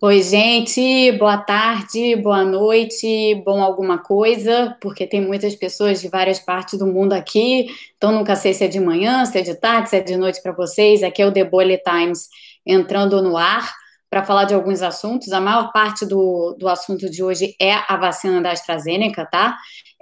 [0.00, 6.38] Oi, gente, boa tarde, boa noite, bom alguma coisa, porque tem muitas pessoas de várias
[6.38, 9.90] partes do mundo aqui, então nunca sei se é de manhã, se é de tarde,
[9.90, 11.02] se é de noite para vocês.
[11.02, 12.28] Aqui é o The Bullet Times
[12.64, 13.74] entrando no ar
[14.08, 15.32] para falar de alguns assuntos.
[15.32, 19.56] A maior parte do, do assunto de hoje é a vacina da AstraZeneca, tá?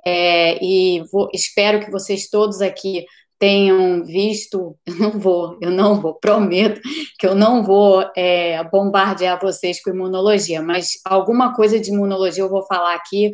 [0.05, 3.07] É, e vou, espero que vocês todos aqui
[3.39, 6.81] tenham visto, eu não vou, eu não vou, prometo
[7.19, 12.49] que eu não vou é, bombardear vocês com imunologia, mas alguma coisa de imunologia eu
[12.49, 13.33] vou falar aqui.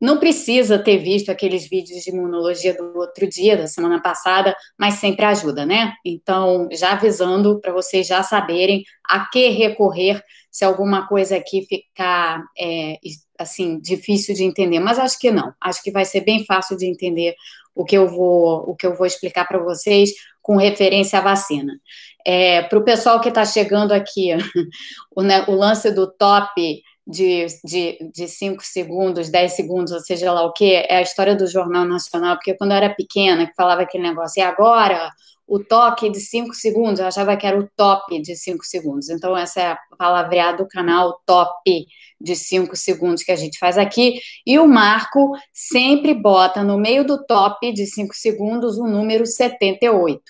[0.00, 4.94] Não precisa ter visto aqueles vídeos de imunologia do outro dia, da semana passada, mas
[4.94, 5.94] sempre ajuda, né?
[6.04, 12.42] Então, já avisando para vocês já saberem a que recorrer se alguma coisa aqui ficar
[12.58, 12.98] é,
[13.38, 15.52] assim difícil de entender, mas acho que não.
[15.60, 17.34] Acho que vai ser bem fácil de entender
[17.74, 20.10] o que eu vou, o que eu vou explicar para vocês
[20.42, 21.78] com referência à vacina.
[22.26, 24.30] É, para o pessoal que está chegando aqui,
[25.14, 30.30] o, né, o, lance do top de, de, de 5 segundos, 10 segundos, ou seja
[30.30, 33.54] lá o que, é a história do Jornal Nacional, porque quando eu era pequena, que
[33.54, 35.10] falava aquele negócio, e agora
[35.46, 39.08] o toque de 5 segundos, eu achava que era o top de 5 segundos.
[39.08, 41.86] Então, essa é a palavreada do canal top
[42.20, 44.20] de 5 segundos que a gente faz aqui.
[44.46, 50.20] E o Marco sempre bota no meio do top de 5 segundos o número 78.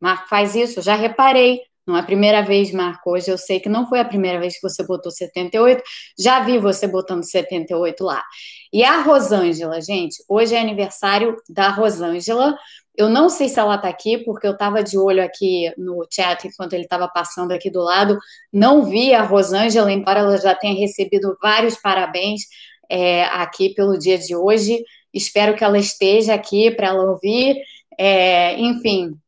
[0.00, 1.60] Marco faz isso, já reparei.
[1.86, 3.10] Não é a primeira vez, Marco.
[3.10, 5.82] Hoje eu sei que não foi a primeira vez que você botou 78.
[6.18, 8.22] Já vi você botando 78 lá.
[8.72, 12.56] E a Rosângela, gente, hoje é aniversário da Rosângela.
[12.96, 16.46] Eu não sei se ela está aqui, porque eu estava de olho aqui no chat
[16.46, 18.18] enquanto ele estava passando aqui do lado.
[18.52, 22.42] Não vi a Rosângela, embora ela já tenha recebido vários parabéns
[22.88, 24.82] é, aqui pelo dia de hoje.
[25.12, 27.56] Espero que ela esteja aqui para ela ouvir.
[27.98, 29.18] É, enfim,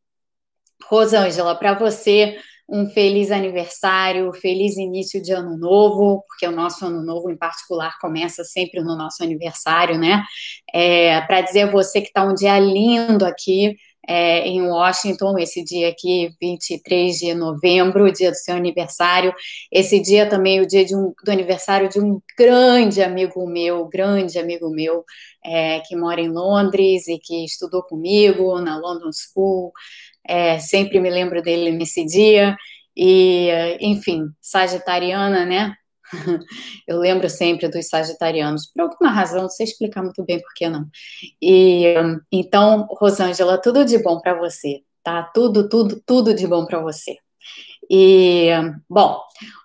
[0.85, 2.37] Rosângela, para você,
[2.69, 7.97] um feliz aniversário, feliz início de ano novo, porque o nosso ano novo, em particular,
[8.01, 10.25] começa sempre no nosso aniversário, né?
[10.73, 13.77] É, Para dizer a você que está um dia lindo aqui
[14.09, 19.35] é, em Washington, esse dia aqui, 23 de novembro, dia do seu aniversário.
[19.71, 24.71] Esse dia também, o dia um, do aniversário de um grande amigo meu, grande amigo
[24.71, 25.05] meu,
[25.45, 29.73] é, que mora em Londres e que estudou comigo na London School
[30.29, 32.57] é, sempre me lembro dele nesse dia,
[32.97, 33.51] e,
[33.81, 35.75] enfim, sagitariana, né?
[36.87, 40.69] Eu lembro sempre dos sagitarianos, por alguma razão, não sei explicar muito bem por que
[40.69, 40.87] não.
[41.43, 41.95] E
[42.33, 45.23] então, Rosângela, tudo de bom para você, tá?
[45.23, 47.17] Tudo, tudo, tudo de bom para você.
[47.91, 48.51] E,
[48.89, 49.21] bom,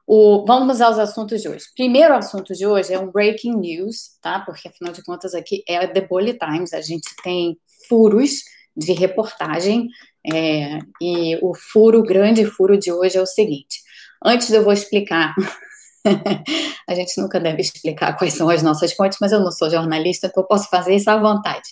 [0.06, 1.66] o, vamos aos assuntos de hoje.
[1.76, 4.40] Primeiro assunto de hoje é um breaking news, tá?
[4.42, 7.58] Porque afinal de contas aqui é The Bully Times, a gente tem
[7.88, 8.44] furos
[8.76, 9.88] de reportagem
[10.26, 13.80] é, e o furo, o grande furo de hoje é o seguinte:
[14.24, 15.34] antes eu vou explicar.
[16.88, 20.28] a gente nunca deve explicar quais são as nossas fontes, mas eu não sou jornalista,
[20.28, 21.70] então eu posso fazer isso à vontade.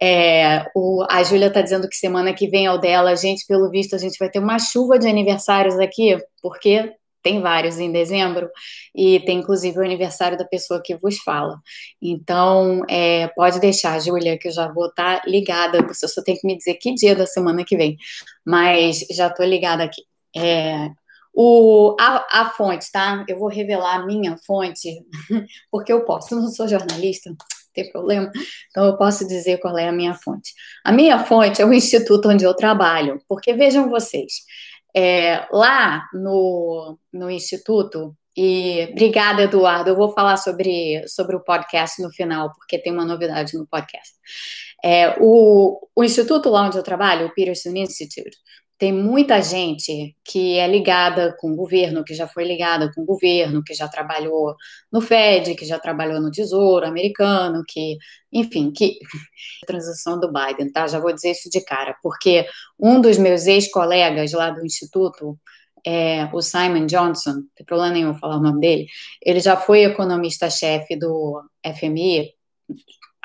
[0.00, 3.16] É, o, a Júlia está dizendo que semana que vem é o dela.
[3.16, 6.92] Gente, pelo visto, a gente vai ter uma chuva de aniversários aqui, porque
[7.26, 8.48] tem vários em dezembro,
[8.94, 11.58] e tem inclusive o aniversário da pessoa que vos fala.
[12.00, 16.36] Então, é, pode deixar, Júlia, que eu já vou estar tá ligada, você só tem
[16.36, 17.96] que me dizer que dia da semana que vem,
[18.46, 20.02] mas já estou ligada aqui.
[20.36, 20.88] É,
[21.34, 23.24] o, a, a, fonte, tá?
[23.28, 24.88] Eu vou revelar a minha fonte,
[25.68, 27.34] porque eu posso, não sou jornalista,
[27.74, 28.30] tem problema,
[28.70, 30.52] então eu posso dizer qual é a minha fonte.
[30.84, 34.44] A minha fonte é o instituto onde eu trabalho, porque vejam vocês,
[34.96, 39.90] é, lá no, no Instituto, e obrigada, Eduardo.
[39.90, 44.12] Eu vou falar sobre, sobre o podcast no final, porque tem uma novidade no podcast.
[44.84, 48.36] É, o, o instituto lá onde eu trabalho, o Peterson Institute,
[48.78, 53.06] tem muita gente que é ligada com o governo, que já foi ligada com o
[53.06, 54.54] governo, que já trabalhou
[54.92, 57.96] no Fed, que já trabalhou no Tesouro americano, que,
[58.30, 58.98] enfim, que
[59.66, 60.86] transição do Biden, tá?
[60.86, 62.46] Já vou dizer isso de cara, porque
[62.78, 65.38] um dos meus ex-colegas lá do instituto,
[65.84, 68.86] é, o Simon Johnson, não tem problema nenhum falar o nome dele,
[69.22, 72.30] ele já foi economista-chefe do FMI,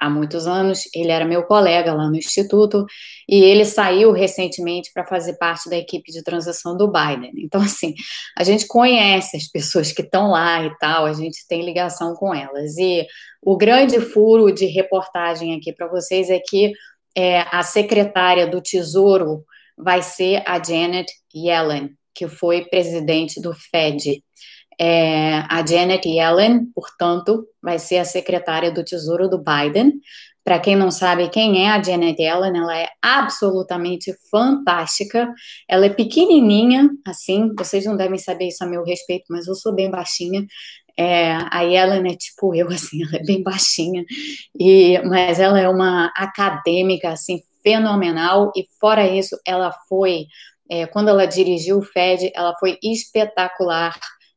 [0.02, 2.88] há muitos anos, ele era meu colega lá no Instituto,
[3.30, 7.32] e ele saiu recentemente para fazer parte da equipe de transição do Biden.
[7.38, 7.94] Então, assim,
[8.36, 12.34] a gente conhece as pessoas que estão lá e tal, a gente tem ligação com
[12.34, 12.76] elas.
[12.78, 13.06] E
[13.44, 16.74] o grande furo de reportagem aqui para vocês é que
[17.16, 19.46] é, a secretária do Tesouro
[19.78, 24.24] vai ser a Janet Yellen, que foi presidente do Fed.
[24.84, 29.94] É, a Janet Yellen, portanto, vai ser a secretária do Tesouro do Biden,
[30.44, 35.32] Para quem não sabe quem é a Janet Yellen, ela é absolutamente fantástica.
[35.70, 39.72] Ela é pequenininha, assim, vocês não devem saber isso a meu respeito, mas eu sou
[39.76, 40.44] bem baixinha.
[40.98, 44.04] É, a Yellen é tipo eu, assim, ela é bem baixinha,
[44.60, 50.26] e, mas ela é uma acadêmica, assim, fenomenal, e fora isso, ela foi,
[50.70, 53.96] é, quando ela dirigiu o FED, ela foi espetacular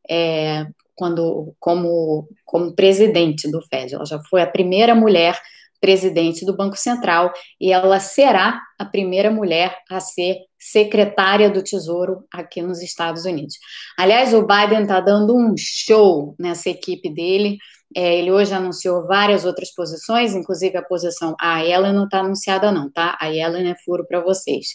[0.08, 3.94] é, quando, como, como presidente do FED.
[3.94, 5.38] Ela já foi a primeira mulher
[5.80, 7.30] presidente do Banco Central
[7.60, 13.56] e ela será a primeira mulher a ser secretária do Tesouro aqui nos Estados Unidos.
[13.98, 17.58] Aliás, o Biden está dando um show nessa equipe dele.
[17.94, 21.34] É, ele hoje anunciou várias outras posições, inclusive a posição.
[21.40, 23.16] A Ellen não está anunciada, não, tá?
[23.20, 24.68] A Ellen é furo para vocês.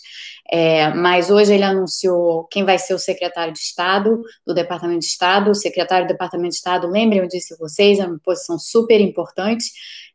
[0.52, 5.06] É, mas hoje ele anunciou quem vai ser o secretário de Estado do Departamento de
[5.06, 5.52] Estado.
[5.52, 9.70] O secretário do Departamento de Estado, lembrem, eu disse vocês, é uma posição super importante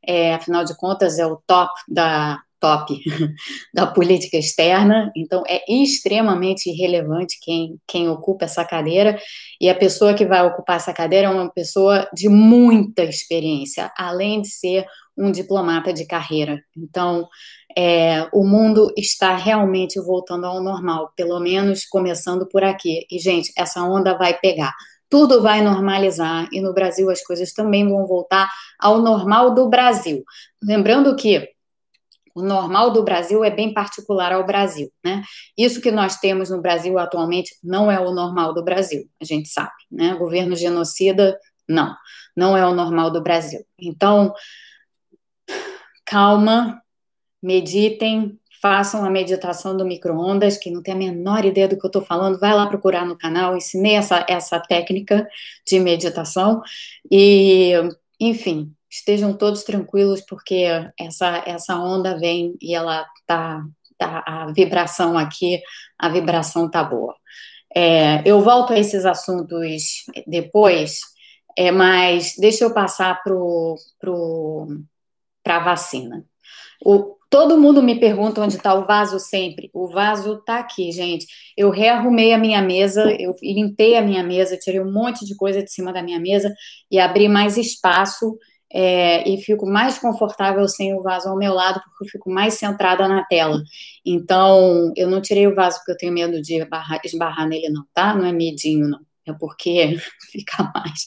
[0.07, 2.99] é, afinal de contas, é o top da top
[3.75, 9.19] da política externa, então é extremamente irrelevante quem, quem ocupa essa cadeira,
[9.61, 14.41] e a pessoa que vai ocupar essa cadeira é uma pessoa de muita experiência, além
[14.41, 16.59] de ser um diplomata de carreira.
[16.75, 17.29] Então,
[17.77, 23.07] é, o mundo está realmente voltando ao normal, pelo menos começando por aqui.
[23.11, 24.73] E, gente, essa onda vai pegar
[25.15, 28.51] tudo vai normalizar e no Brasil as coisas também vão voltar
[28.81, 30.25] ao normal do Brasil.
[30.61, 31.54] Lembrando que
[32.35, 35.23] o normal do Brasil é bem particular ao Brasil, né?
[35.57, 39.49] Isso que nós temos no Brasil atualmente não é o normal do Brasil, a gente
[39.49, 40.15] sabe, né?
[40.15, 41.39] Governo genocida,
[41.69, 41.95] não,
[42.37, 43.65] não é o normal do Brasil.
[43.79, 44.35] Então,
[46.05, 46.83] calma,
[47.43, 51.89] meditem, façam a meditação do micro-ondas, que não tem a menor ideia do que eu
[51.89, 55.29] estou falando, vai lá procurar no canal, ensinei essa, essa técnica
[55.67, 56.63] de meditação,
[57.11, 57.75] e,
[58.19, 60.67] enfim, estejam todos tranquilos, porque
[60.99, 63.65] essa, essa onda vem e ela tá,
[63.99, 65.61] tá a vibração aqui,
[65.99, 67.15] a vibração tá boa.
[67.75, 71.01] É, eu volto a esses assuntos depois,
[71.57, 74.69] é, mas deixa eu passar para pro, pro,
[75.45, 76.25] a vacina.
[76.85, 79.69] O, Todo mundo me pergunta onde está o vaso sempre.
[79.75, 81.27] O vaso está aqui, gente.
[81.57, 85.61] Eu rearrumei a minha mesa, eu limpei a minha mesa, tirei um monte de coisa
[85.61, 86.55] de cima da minha mesa
[86.89, 88.39] e abri mais espaço
[88.75, 92.55] é, e fico mais confortável sem o vaso ao meu lado, porque eu fico mais
[92.55, 93.63] centrada na tela.
[94.05, 96.67] Então, eu não tirei o vaso porque eu tenho medo de
[97.05, 98.15] esbarrar, nele, não, tá?
[98.15, 99.97] Não é medinho, não é porque
[100.31, 101.07] fica mais,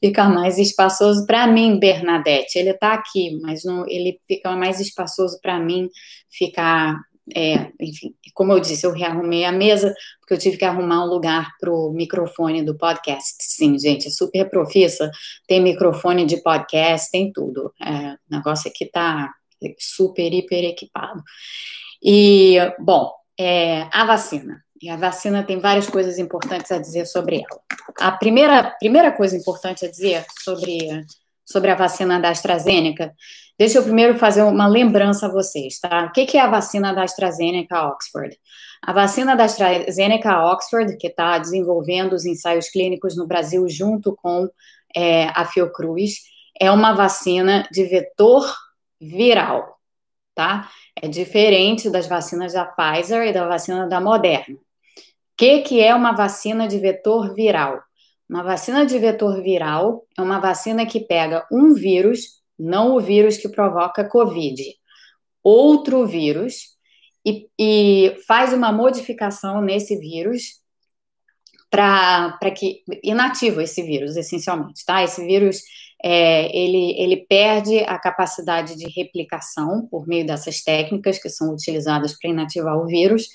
[0.00, 2.58] fica mais espaçoso para mim, Bernadette.
[2.58, 5.88] Ele está aqui, mas não, ele fica mais espaçoso para mim
[6.30, 7.00] ficar.
[7.34, 11.08] É, enfim, como eu disse, eu rearrumei a mesa porque eu tive que arrumar um
[11.08, 13.36] lugar para o microfone do podcast.
[13.58, 15.10] Sim, gente, é super profissa,
[15.48, 17.72] tem microfone de podcast, tem tudo.
[17.82, 19.28] É, o negócio aqui está
[19.76, 21.20] super, hiper equipado.
[22.00, 24.62] E, bom, é, a vacina.
[24.80, 27.60] E a vacina tem várias coisas importantes a dizer sobre ela.
[27.98, 30.78] A primeira, primeira coisa importante a dizer sobre,
[31.48, 33.14] sobre a vacina da AstraZeneca,
[33.58, 36.06] deixa eu primeiro fazer uma lembrança a vocês, tá?
[36.06, 38.36] O que é a vacina da AstraZeneca Oxford?
[38.82, 44.48] A vacina da AstraZeneca Oxford, que está desenvolvendo os ensaios clínicos no Brasil junto com
[44.94, 46.20] é, a Fiocruz,
[46.60, 48.44] é uma vacina de vetor
[49.00, 49.78] viral,
[50.34, 50.68] tá?
[51.00, 54.58] É diferente das vacinas da Pfizer e da vacina da Moderna
[55.38, 57.80] que, que é uma vacina de vetor viral?
[58.28, 63.38] Uma vacina de vetor viral é uma vacina que pega um vírus, não o vírus
[63.38, 64.62] que provoca Covid,
[65.42, 66.76] outro vírus,
[67.24, 70.60] e, e faz uma modificação nesse vírus
[71.70, 75.02] para que inativa esse vírus, essencialmente, tá?
[75.02, 75.62] Esse vírus
[76.02, 82.18] é, ele, ele perde a capacidade de replicação por meio dessas técnicas que são utilizadas
[82.18, 83.28] para inativar o vírus,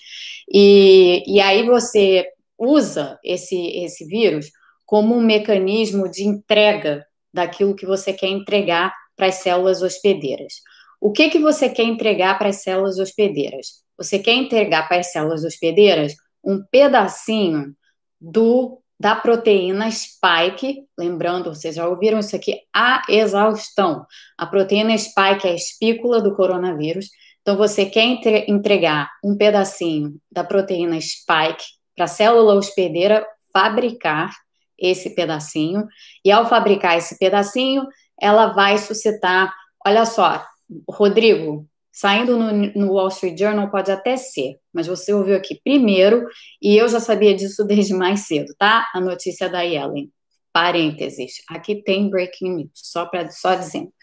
[0.51, 2.27] e, e aí você
[2.57, 4.51] usa esse, esse vírus
[4.93, 10.61] como um mecanismo de entrega daquilo que você quer entregar para as células hospedeiras.
[11.01, 13.81] O que, que você quer entregar para as células hospedeiras?
[13.97, 17.75] Você quer entregar para as células hospedeiras um pedacinho
[18.21, 24.05] do da proteína spike, lembrando, vocês já ouviram isso aqui, a exaustão.
[24.37, 27.09] A proteína spike é a espícula do coronavírus.
[27.41, 28.05] Então, você quer
[28.47, 34.29] entregar um pedacinho da proteína spike para a célula hospedeira fabricar
[34.77, 35.87] esse pedacinho,
[36.23, 37.85] e ao fabricar esse pedacinho,
[38.19, 39.53] ela vai suscitar.
[39.85, 40.43] Olha só,
[40.89, 46.27] Rodrigo, Saindo no, no, Wall Street Journal pode até ser, mas você ouviu aqui primeiro
[46.59, 48.89] e eu já sabia disso desde mais cedo, tá?
[48.95, 50.11] A notícia da Yellen.
[50.51, 53.93] parênteses, aqui tem breaking news, só para só dizendo.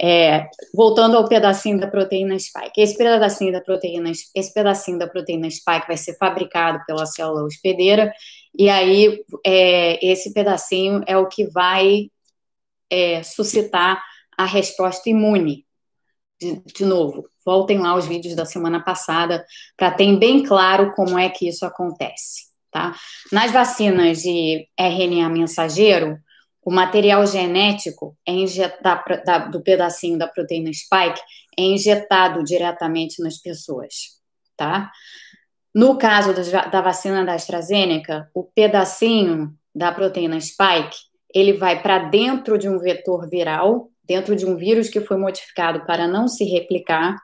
[0.00, 2.80] É, voltando ao pedacinho da proteína spike.
[2.80, 8.12] Esse pedacinho da proteína, esse pedacinho da proteína spike vai ser fabricado pela célula hospedeira,
[8.58, 12.10] e aí é, esse pedacinho é o que vai
[12.90, 14.02] é, suscitar
[14.36, 15.66] a resposta imune.
[16.40, 19.44] De, de novo, voltem lá os vídeos da semana passada
[19.76, 22.46] para ter bem claro como é que isso acontece.
[22.70, 22.94] Tá?
[23.32, 26.18] Nas vacinas de RNA mensageiro,
[26.62, 28.32] o material genético é
[28.82, 31.20] da, do pedacinho da proteína spike
[31.56, 33.94] é injetado diretamente nas pessoas,
[34.56, 34.90] tá?
[35.76, 36.32] No caso
[36.72, 40.96] da vacina da AstraZeneca, o pedacinho da proteína spike,
[41.34, 45.84] ele vai para dentro de um vetor viral, dentro de um vírus que foi modificado
[45.84, 47.14] para não se replicar,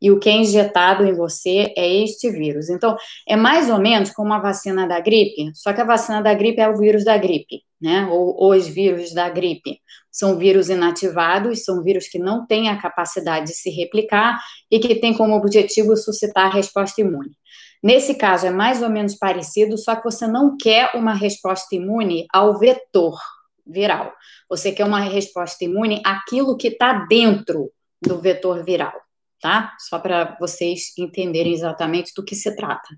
[0.00, 2.70] e o que é injetado em você é este vírus.
[2.70, 2.96] Então,
[3.28, 6.62] é mais ou menos como a vacina da gripe, só que a vacina da gripe
[6.62, 8.06] é o vírus da gripe, né?
[8.10, 9.80] Ou os vírus da gripe.
[10.10, 14.38] São vírus inativados, são vírus que não têm a capacidade de se replicar
[14.70, 17.36] e que têm como objetivo suscitar a resposta imune.
[17.82, 22.26] Nesse caso, é mais ou menos parecido, só que você não quer uma resposta imune
[22.32, 23.18] ao vetor
[23.66, 24.12] viral.
[24.48, 27.70] Você quer uma resposta imune àquilo que está dentro
[28.02, 28.94] do vetor viral
[29.40, 29.74] tá?
[29.78, 32.88] Só para vocês entenderem exatamente do que se trata.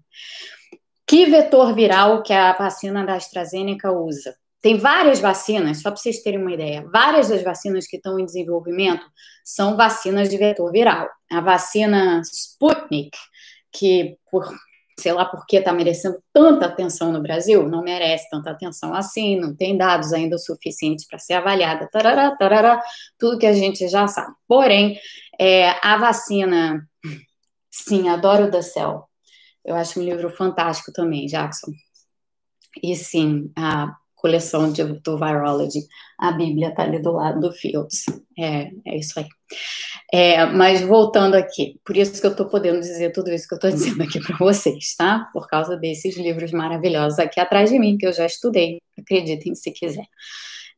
[1.07, 4.35] Que vetor viral que a vacina da AstraZeneca usa?
[4.63, 8.27] Tem várias vacinas, só para vocês terem uma ideia, várias das vacinas que estão em
[8.27, 9.05] desenvolvimento
[9.43, 11.09] são vacinas de vetor viral.
[11.31, 13.17] A vacina Sputnik,
[13.73, 14.55] que por
[15.01, 19.39] sei lá por que está merecendo tanta atenção no Brasil, não merece tanta atenção assim,
[19.39, 22.83] não tem dados ainda o suficiente para ser avaliada, tarará, tarará,
[23.19, 24.35] tudo que a gente já sabe.
[24.47, 24.99] Porém,
[25.39, 26.87] é, a vacina,
[27.71, 29.05] sim, adoro The Cell,
[29.65, 31.73] eu acho um livro fantástico também, Jackson.
[32.83, 35.81] E sim, a coleção de, do Virology.
[36.19, 38.05] A Bíblia está ali do lado do Fields.
[38.39, 39.27] É, é isso aí.
[40.13, 43.57] É, mas voltando aqui, por isso que eu estou podendo dizer tudo isso que eu
[43.57, 45.29] estou dizendo aqui para vocês, tá?
[45.33, 49.71] Por causa desses livros maravilhosos aqui atrás de mim, que eu já estudei, acreditem se
[49.73, 50.07] quiser.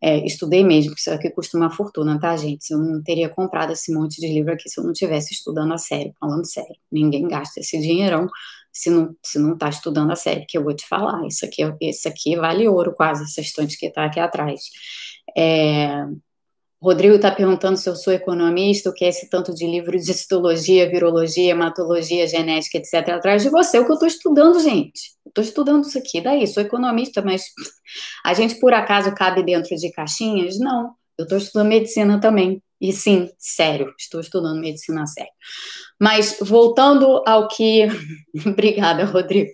[0.04, 2.70] É, estudei mesmo, isso aqui custa uma fortuna, tá, gente?
[2.72, 5.78] Eu não teria comprado esse monte de livro aqui se eu não tivesse estudando a
[5.78, 6.74] sério, falando sério.
[6.90, 8.28] Ninguém gasta esse dinheirão
[8.72, 11.62] se não, se não tá estudando a série, que eu vou te falar, isso aqui,
[11.80, 14.62] isso aqui vale ouro quase, essa estante que está aqui atrás.
[15.36, 16.04] É,
[16.82, 20.10] Rodrigo está perguntando se eu sou economista, o que é esse tanto de livro de
[20.10, 23.10] histologia, virologia, hematologia, genética, etc.
[23.10, 25.12] atrás de você, o que eu estou estudando, gente.
[25.24, 27.44] Estou estudando isso aqui, daí, sou economista, mas
[28.24, 30.58] a gente por acaso cabe dentro de caixinhas?
[30.58, 32.60] Não, eu estou estudando medicina também.
[32.82, 35.30] E sim, sério, estou estudando medicina sério.
[36.00, 37.86] Mas voltando ao que.
[38.44, 39.52] Obrigada, Rodrigo.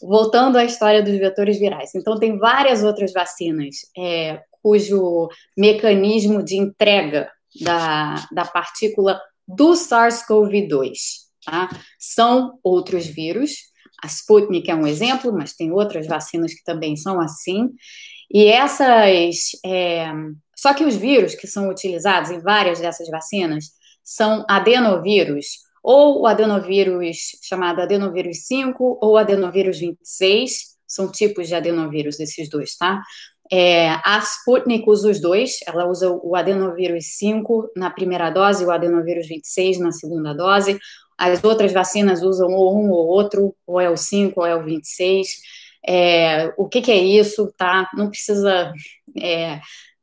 [0.00, 1.90] Voltando à história dos vetores virais.
[1.94, 10.92] Então, tem várias outras vacinas é, cujo mecanismo de entrega da, da partícula do SARS-CoV-2
[11.44, 11.68] tá?
[11.98, 13.52] são outros vírus.
[14.02, 17.68] A Sputnik é um exemplo, mas tem outras vacinas que também são assim.
[18.32, 19.50] E essas.
[19.66, 20.10] É,
[20.60, 23.70] só que os vírus que são utilizados em várias dessas vacinas
[24.04, 25.46] são adenovírus,
[25.82, 32.76] ou o adenovírus chamado adenovírus 5 ou adenovírus 26, são tipos de adenovírus esses dois,
[32.76, 33.00] tá?
[33.50, 38.66] É, a Sputnik usa os dois, ela usa o adenovírus 5 na primeira dose e
[38.66, 40.78] o adenovírus 26 na segunda dose.
[41.16, 44.62] As outras vacinas usam ou um ou outro, ou é o 5 ou é o
[44.62, 45.26] 26.
[45.88, 47.88] É, o que, que, é isso, tá?
[47.94, 48.70] Não precisa
[49.18, 49.58] é,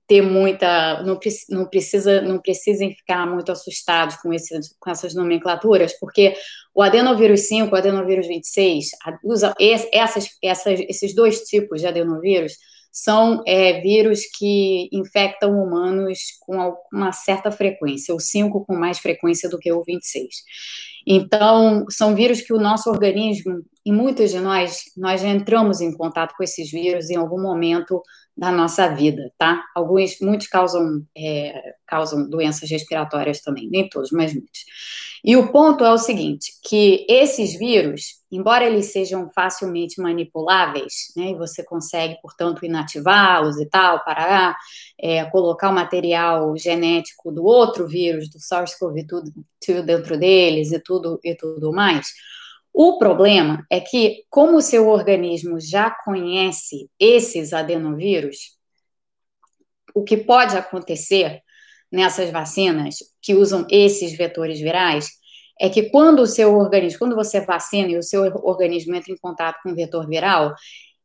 [0.08, 5.94] ter muita, não, não precisa, não precisem ficar muito assustados com, esse, com essas nomenclaturas,
[6.00, 6.34] porque
[6.74, 8.88] o adenovírus 5, o adenovírus 26,
[9.24, 12.54] usa essas, essas, esses dois tipos de adenovírus
[12.90, 19.48] são é, vírus que infectam humanos com uma certa frequência, o 5 com mais frequência
[19.48, 20.28] do que o 26.
[21.06, 25.96] Então, são vírus que o nosso organismo, e muitos de nós, nós já entramos em
[25.96, 28.02] contato com esses vírus em algum momento
[28.38, 29.63] da nossa vida, tá?
[29.75, 34.65] Alguns, muitos causam, é, causam doenças respiratórias também, nem todos, mas muitos.
[35.24, 41.32] E o ponto é o seguinte, que esses vírus, embora eles sejam facilmente manipuláveis, né,
[41.32, 44.56] e você consegue, portanto, inativá-los e tal, para
[45.01, 51.36] é, colocar o material genético do outro vírus, do SARS-CoV-2 dentro deles e tudo, e
[51.36, 52.08] tudo mais,
[52.80, 58.56] o problema é que, como o seu organismo já conhece esses adenovírus,
[59.96, 61.42] o que pode acontecer
[61.92, 65.10] nessas vacinas que usam esses vetores virais
[65.60, 69.18] é que quando o seu organismo, quando você vacina e o seu organismo entra em
[69.18, 70.54] contato com o vetor viral,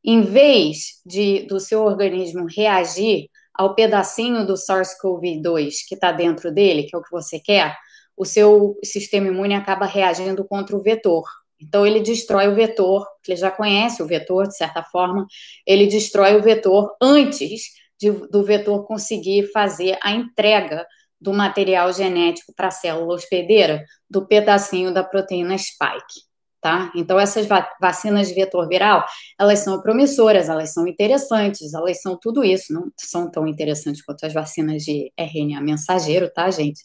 [0.04, 6.82] em vez de do seu organismo reagir ao pedacinho do SARS-CoV-2 que está dentro dele,
[6.82, 7.78] que é o que você quer,
[8.14, 11.24] o seu sistema imune acaba reagindo contra o vetor.
[11.62, 15.26] Então, ele destrói o vetor, ele já conhece o vetor, de certa forma,
[15.66, 17.62] ele destrói o vetor antes
[18.00, 20.86] de, do vetor conseguir fazer a entrega
[21.20, 26.31] do material genético para a célula hospedeira do pedacinho da proteína spike
[26.62, 26.92] tá?
[26.94, 27.46] Então, essas
[27.80, 29.04] vacinas de vetor viral,
[29.38, 34.24] elas são promissoras, elas são interessantes, elas são tudo isso, não são tão interessantes quanto
[34.24, 36.80] as vacinas de RNA mensageiro, tá, gente?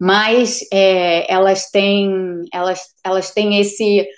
[0.00, 2.10] Mas é, elas têm,
[2.50, 4.08] elas, elas têm esse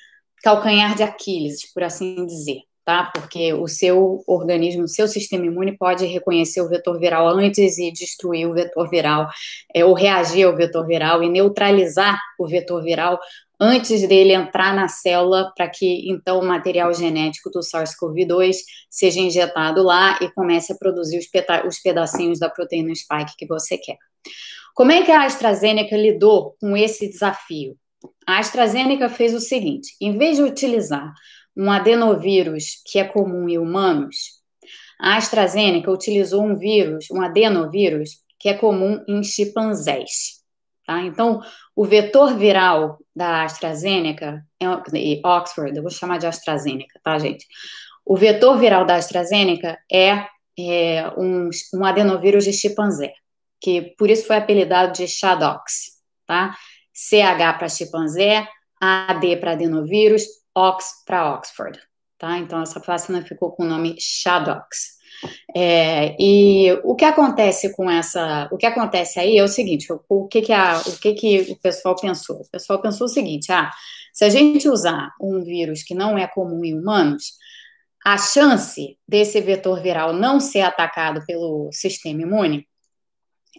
[0.41, 3.11] calcanhar de Aquiles, por assim dizer, tá?
[3.13, 7.91] Porque o seu organismo, o seu sistema imune pode reconhecer o vetor viral antes e
[7.91, 9.29] destruir o vetor viral,
[9.75, 13.19] é, ou reagir ao vetor viral e neutralizar o vetor viral
[13.63, 18.57] antes dele entrar na célula, para que então o material genético do SARS-CoV-2
[18.91, 21.27] seja injetado lá e comece a produzir os,
[21.69, 23.99] os pedacinhos da proteína spike que você quer.
[24.75, 27.77] Como é que a AstraZeneca lidou com esse desafio?
[28.27, 31.13] A AstraZeneca fez o seguinte: em vez de utilizar
[31.57, 34.43] um adenovírus que é comum em humanos,
[35.01, 40.42] a AstraZeneca utilizou um vírus, um adenovírus, que é comum em chimpanzés.
[40.93, 41.03] Tá?
[41.03, 41.41] Então,
[41.75, 44.69] o vetor viral da AstraZeneca, é,
[45.27, 47.47] Oxford, eu vou chamar de AstraZeneca, tá, gente?
[48.05, 50.27] O vetor viral da AstraZeneca é,
[50.59, 53.15] é um, um, adenovírus de chimpanzé,
[53.59, 55.93] que por isso foi apelidado de Shadox,
[56.27, 56.55] tá?
[56.93, 58.47] CH para chimpanzé,
[58.79, 61.81] AD para adenovírus, Ox para Oxford,
[62.19, 62.37] tá?
[62.37, 65.01] Então, essa vacina ficou com o nome Shadox.
[65.55, 70.01] É, e o que acontece com essa, o que acontece aí é o seguinte, o,
[70.09, 72.37] o, que que a, o que que o pessoal pensou?
[72.37, 73.71] O pessoal pensou o seguinte, ah,
[74.13, 77.33] se a gente usar um vírus que não é comum em humanos,
[78.05, 82.67] a chance desse vetor viral não ser atacado pelo sistema imune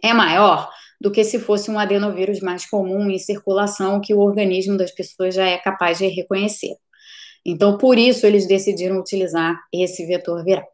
[0.03, 4.77] é maior do que se fosse um adenovírus mais comum em circulação que o organismo
[4.77, 6.75] das pessoas já é capaz de reconhecer.
[7.46, 10.73] Então, por isso, eles decidiram utilizar esse vetor viral.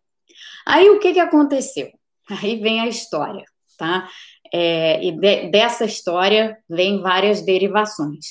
[0.70, 1.90] Aí o que, que aconteceu?
[2.30, 3.44] Aí vem a história,
[3.76, 4.08] tá?
[4.54, 8.28] É, e de, dessa história vem várias derivações,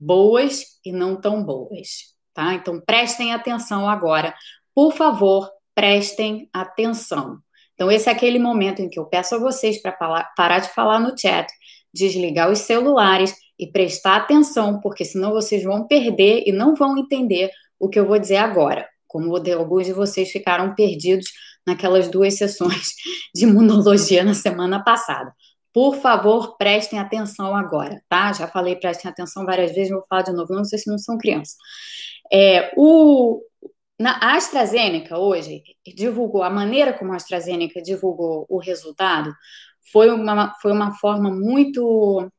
[0.00, 2.54] boas e não tão boas, tá?
[2.54, 4.34] Então prestem atenção agora,
[4.74, 7.38] por favor, prestem atenção.
[7.74, 10.98] Então, esse é aquele momento em que eu peço a vocês para parar de falar
[10.98, 11.46] no chat,
[11.92, 17.50] desligar os celulares e prestar atenção, porque senão vocês vão perder e não vão entender
[17.78, 21.26] o que eu vou dizer agora, como alguns de vocês ficaram perdidos
[21.66, 22.94] naquelas duas sessões
[23.34, 25.32] de imunologia na semana passada.
[25.72, 28.32] Por favor, prestem atenção agora, tá?
[28.32, 31.16] Já falei, prestem atenção várias vezes, vou falar de novo, não sei se não são
[31.16, 31.56] crianças.
[32.30, 33.42] É, o,
[33.98, 35.62] na, a AstraZeneca hoje
[35.96, 39.34] divulgou, a maneira como a AstraZeneca divulgou o resultado
[39.92, 42.30] foi uma, foi uma forma muito,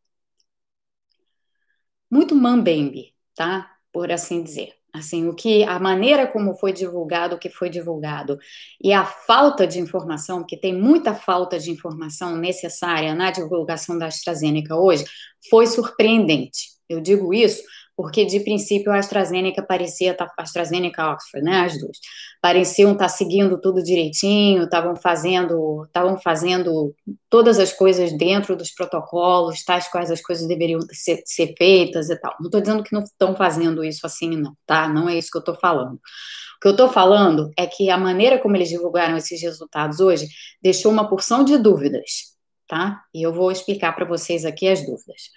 [2.09, 3.69] muito mambembe, tá?
[3.91, 4.82] Por assim dizer.
[4.93, 8.37] Assim, o que a maneira como foi divulgado, o que foi divulgado,
[8.79, 14.05] e a falta de informação, que tem muita falta de informação necessária na divulgação da
[14.05, 15.03] AstraZeneca hoje,
[15.49, 16.73] foi surpreendente.
[16.87, 17.63] Eu digo isso
[17.95, 21.97] porque de princípio a AstraZeneca parecia, tá, AstraZeneca Oxford, né, as duas,
[22.41, 26.93] pareciam estar tá seguindo tudo direitinho, estavam fazendo, estavam fazendo
[27.29, 32.15] todas as coisas dentro dos protocolos, tais quais as coisas deveriam ser, ser feitas e
[32.19, 32.35] tal.
[32.39, 34.87] Não estou dizendo que não estão fazendo isso assim, não, tá?
[34.87, 35.95] Não é isso que eu estou falando.
[35.95, 40.27] O que eu estou falando é que a maneira como eles divulgaram esses resultados hoje
[40.61, 42.32] deixou uma porção de dúvidas
[42.73, 43.05] tá?
[43.13, 45.29] E eu vou explicar para vocês aqui as dúvidas.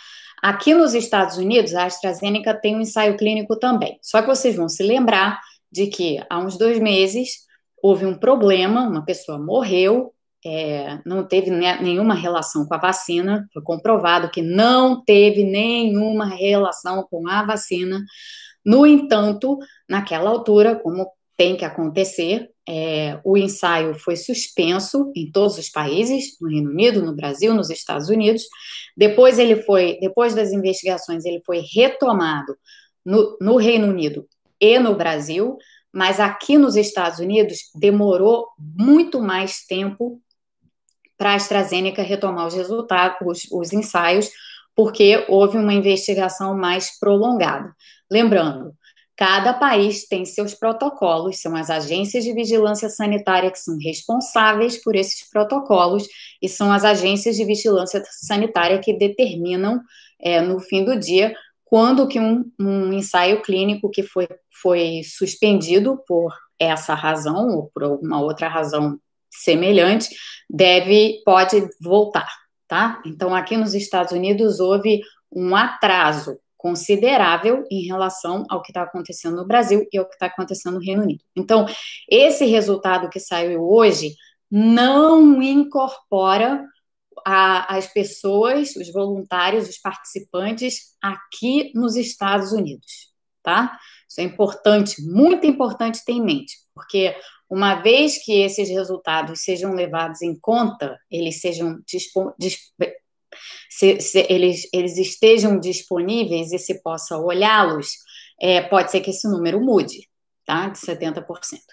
[0.42, 4.00] Aqui nos Estados Unidos, a AstraZeneca tem um ensaio clínico também.
[4.02, 5.38] Só que vocês vão se lembrar
[5.70, 7.46] de que há uns dois meses
[7.84, 10.14] houve um problema, uma pessoa morreu
[10.46, 17.06] é, não teve nenhuma relação com a vacina, foi comprovado que não teve nenhuma relação
[17.10, 18.04] com a vacina.
[18.66, 21.08] No entanto, naquela altura, como
[21.42, 22.52] tem que acontecer.
[22.70, 27.72] É, o ensaio foi suspenso em todos os países, no Reino Unido, no Brasil, nos
[27.72, 28.44] Estados Unidos.
[28.96, 32.56] Depois ele foi, depois das investigações, ele foi retomado
[33.04, 34.28] no, no Reino Unido
[34.60, 35.58] e no Brasil,
[35.92, 40.22] mas aqui nos Estados Unidos demorou muito mais tempo
[41.22, 44.28] para a AstraZeneca retomar os resultados, os, os ensaios,
[44.76, 47.76] porque houve uma investigação mais prolongada.
[48.12, 48.74] Lembrando,
[49.16, 54.96] Cada país tem seus protocolos, são as agências de vigilância sanitária que são responsáveis por
[54.96, 56.08] esses protocolos
[56.42, 59.80] e são as agências de vigilância sanitária que determinam,
[60.20, 64.28] é, no fim do dia, quando que um, um ensaio clínico que foi,
[64.60, 69.00] foi suspendido por essa razão ou por alguma outra razão
[69.32, 70.10] semelhante
[70.50, 72.28] deve pode voltar,
[72.68, 73.02] tá?
[73.06, 79.38] Então aqui nos Estados Unidos houve um atraso considerável em relação ao que está acontecendo
[79.38, 81.24] no Brasil e ao que está acontecendo no Reino Unido.
[81.36, 81.66] Então,
[82.08, 84.14] esse resultado que saiu hoje
[84.50, 86.64] não incorpora
[87.26, 93.78] a, as pessoas, os voluntários, os participantes aqui nos Estados Unidos, tá?
[94.08, 97.16] Isso é importante, muito importante ter em mente, porque
[97.52, 101.84] uma vez que esses resultados sejam levados em conta, eles sejam
[103.70, 107.90] se, se eles, eles estejam disponíveis e se possa olhá-los,
[108.42, 110.08] é, pode ser que esse número mude,
[110.46, 110.70] tá?
[110.70, 111.26] De 70%.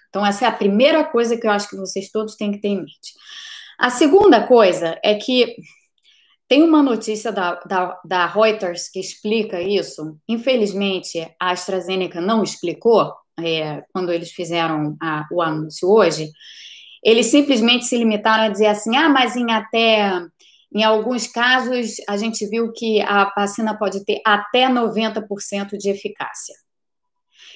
[0.09, 2.69] Então, essa é a primeira coisa que eu acho que vocês todos têm que ter
[2.69, 3.15] em mente.
[3.79, 5.55] A segunda coisa é que
[6.49, 10.19] tem uma notícia da, da, da Reuters que explica isso.
[10.29, 16.31] Infelizmente, a AstraZeneca não explicou é, quando eles fizeram a, o anúncio hoje.
[17.03, 20.21] Eles simplesmente se limitaram a dizer assim: ah, mas em até
[20.75, 26.55] em alguns casos, a gente viu que a vacina pode ter até 90% de eficácia.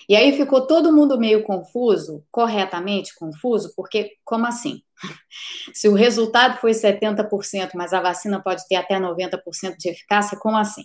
[0.08, 4.82] E aí ficou todo mundo meio confuso, corretamente confuso, porque como assim?
[5.74, 10.56] Se o resultado foi 70%, mas a vacina pode ter até 90% de eficácia, como
[10.56, 10.84] assim?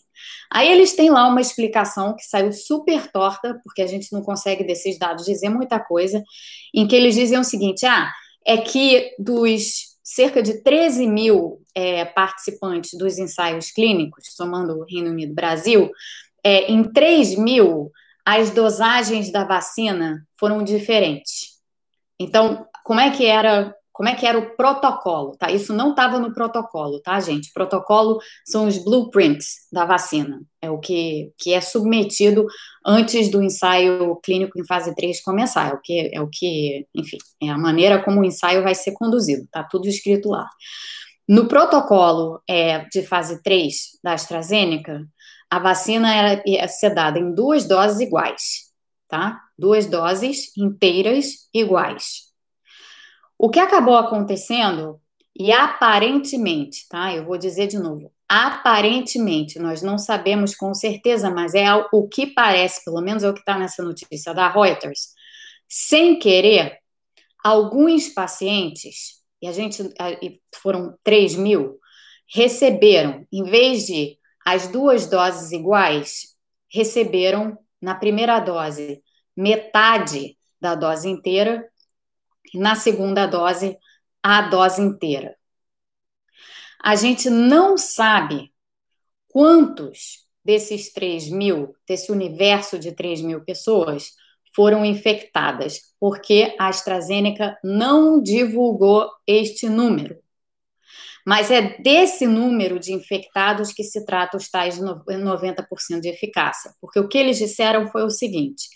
[0.52, 4.64] Aí eles têm lá uma explicação que saiu super torta, porque a gente não consegue
[4.64, 6.24] desses dados dizer muita coisa,
[6.74, 8.12] em que eles dizem o seguinte: ah,
[8.46, 15.10] é que dos cerca de 13 mil é, participantes dos ensaios clínicos, somando o Reino
[15.10, 15.92] Unido e Brasil,
[16.42, 17.92] é, em 3 mil,
[18.28, 21.56] as dosagens da vacina foram diferentes.
[22.20, 25.50] Então, como é que era como é que era o protocolo, tá?
[25.50, 27.52] Isso não estava no protocolo, tá, gente?
[27.52, 32.46] Protocolo são os blueprints da vacina, é o que, que é submetido
[32.86, 37.18] antes do ensaio clínico em fase 3 começar, é o que, é o que, enfim,
[37.42, 40.48] é a maneira como o ensaio vai ser conduzido, tá tudo escrito lá.
[41.28, 45.02] No protocolo é, de fase 3 da AstraZeneca,
[45.50, 48.72] a vacina era, ia ser dada em duas doses iguais,
[49.08, 49.42] tá?
[49.58, 52.28] Duas doses inteiras iguais.
[53.38, 55.00] O que acabou acontecendo,
[55.40, 57.14] e aparentemente, tá?
[57.14, 62.28] Eu vou dizer de novo, aparentemente, nós não sabemos com certeza, mas é o que
[62.28, 65.10] parece, pelo menos é o que está nessa notícia da Reuters,
[65.68, 66.78] sem querer,
[67.44, 69.84] alguns pacientes, e a gente
[70.56, 71.78] foram 3 mil,
[72.34, 74.17] receberam, em vez de
[74.50, 76.38] as duas doses iguais,
[76.72, 79.04] receberam na primeira dose
[79.36, 81.70] metade da dose inteira
[82.54, 83.78] na segunda dose,
[84.24, 85.36] a dose inteira.
[86.82, 88.54] A gente não sabe
[89.28, 94.14] quantos desses 3 mil, desse universo de 3 mil pessoas,
[94.56, 100.18] foram infectadas, porque a AstraZeneca não divulgou este número.
[101.28, 106.72] Mas é desse número de infectados que se trata os tais 90% de eficácia.
[106.80, 108.70] Porque o que eles disseram foi o seguinte: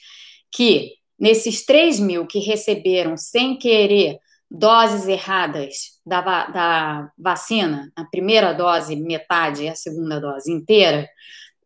[0.52, 8.52] que nesses 3 mil que receberam sem querer doses erradas da, da vacina, a primeira
[8.52, 11.08] dose metade e a segunda dose inteira,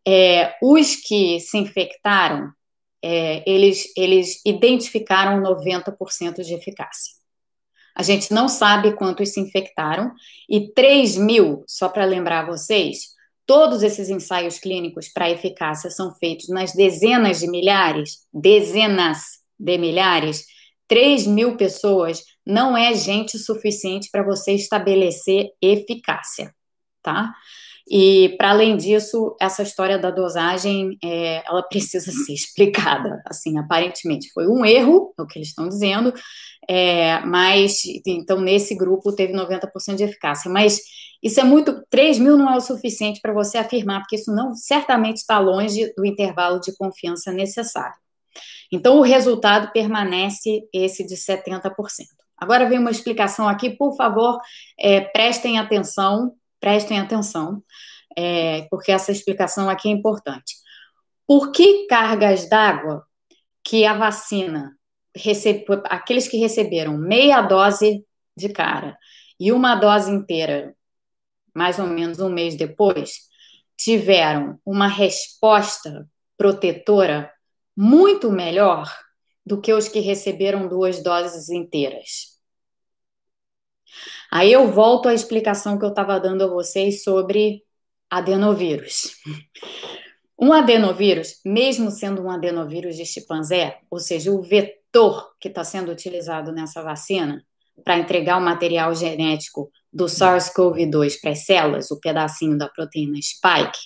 [0.08, 2.52] é, os que se infectaram,
[3.04, 7.15] é, eles, eles identificaram 90% de eficácia.
[7.96, 10.12] A gente não sabe quantos se infectaram,
[10.50, 16.50] e 3 mil, só para lembrar vocês, Todos esses ensaios clínicos para eficácia são feitos
[16.50, 20.46] nas dezenas de milhares, dezenas de milhares,
[20.88, 26.54] 3 mil pessoas não é gente suficiente para você estabelecer eficácia,
[27.04, 27.34] tá?
[27.88, 33.22] E, para além disso, essa história da dosagem, é, ela precisa ser explicada.
[33.26, 36.12] Assim, aparentemente foi um erro, é o que eles estão dizendo,
[36.68, 40.50] é, mas, então, nesse grupo teve 90% de eficácia.
[40.50, 40.82] Mas
[41.22, 44.56] isso é muito, 3 mil não é o suficiente para você afirmar, porque isso não
[44.56, 47.96] certamente está longe do intervalo de confiança necessário.
[48.72, 51.72] Então, o resultado permanece esse de 70%.
[52.38, 54.40] Agora vem uma explicação aqui, por favor,
[54.78, 56.34] é, prestem atenção,
[56.66, 57.64] prestem atenção,
[58.18, 60.56] é, porque essa explicação aqui é importante.
[61.28, 63.06] Por que cargas d'água
[63.64, 64.76] que a vacina,
[65.16, 68.04] recebe, aqueles que receberam meia dose
[68.36, 68.98] de cara
[69.40, 70.76] e uma dose inteira,
[71.54, 73.20] mais ou menos um mês depois,
[73.78, 77.32] tiveram uma resposta protetora
[77.78, 78.92] muito melhor
[79.46, 82.35] do que os que receberam duas doses inteiras.
[84.32, 87.64] Aí eu volto à explicação que eu estava dando a vocês sobre
[88.10, 89.16] adenovírus.
[90.38, 95.90] Um adenovírus, mesmo sendo um adenovírus de chimpanzé, ou seja, o vetor que está sendo
[95.90, 97.42] utilizado nessa vacina
[97.86, 103.80] para entregar o material genético do SARS-CoV-2 para as células, o pedacinho da proteína spike,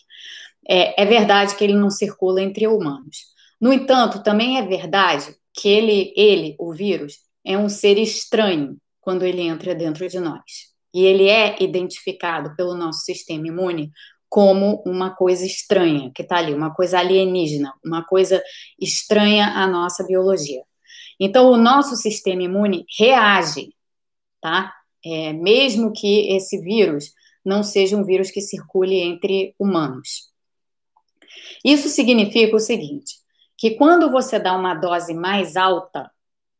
[0.67, 3.17] é, é verdade que ele não circula entre humanos.
[3.61, 9.23] No entanto, também é verdade que ele, ele, o vírus, é um ser estranho quando
[9.23, 10.69] ele entra dentro de nós.
[10.93, 13.91] E ele é identificado pelo nosso sistema imune
[14.27, 18.41] como uma coisa estranha que está ali, uma coisa alienígena, uma coisa
[18.79, 20.61] estranha à nossa biologia.
[21.19, 23.73] Então, o nosso sistema imune reage,
[24.41, 24.73] tá?
[25.03, 30.29] É, mesmo que esse vírus não seja um vírus que circule entre humanos.
[31.63, 33.15] Isso significa o seguinte:
[33.57, 36.09] que quando você dá uma dose mais alta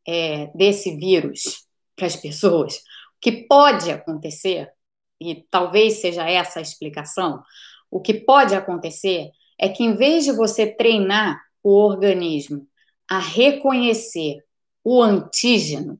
[0.07, 1.68] é, desse vírus
[1.99, 4.71] para as pessoas, o que pode acontecer,
[5.19, 7.43] e talvez seja essa a explicação,
[7.91, 12.65] o que pode acontecer é que em vez de você treinar o organismo
[13.09, 14.37] a reconhecer
[14.83, 15.99] o antígeno, o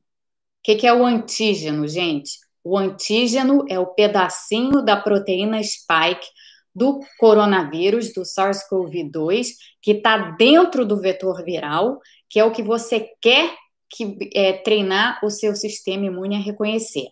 [0.62, 2.38] que, que é o antígeno, gente?
[2.64, 6.26] O antígeno é o pedacinho da proteína spike
[6.74, 9.48] do coronavírus, do SARS-CoV-2,
[9.82, 13.54] que está dentro do vetor viral, que é o que você quer
[13.90, 17.08] que, é, treinar o seu sistema imune a reconhecer.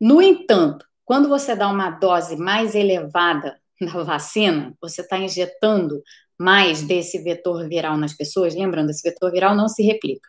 [0.00, 6.02] No entanto, quando você dá uma dose mais elevada da vacina, você está injetando
[6.38, 10.28] mais desse vetor viral nas pessoas, lembrando, esse vetor viral não se replica.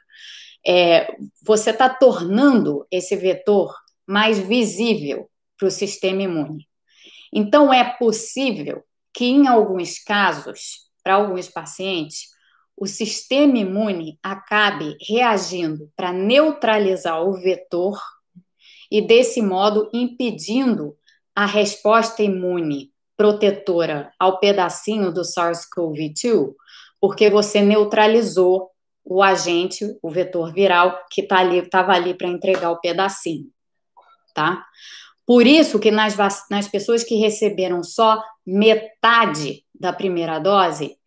[0.65, 1.07] É,
[1.41, 3.73] você está tornando esse vetor
[4.05, 6.67] mais visível para o sistema imune.
[7.34, 12.27] Então, é possível que, em alguns casos, para alguns pacientes,
[12.82, 18.02] o sistema imune acabe reagindo para neutralizar o vetor
[18.89, 20.98] e, desse modo, impedindo
[21.36, 26.56] a resposta imune protetora ao pedacinho do SARS-CoV-2,
[27.00, 28.72] porque você neutralizou
[29.06, 33.52] o agente, o vetor viral, que tá ali, estava ali para entregar o pedacinho,
[34.34, 34.65] tá?
[35.24, 36.17] Por isso que nas,
[36.50, 40.98] nas pessoas que receberam só metade da primeira dose,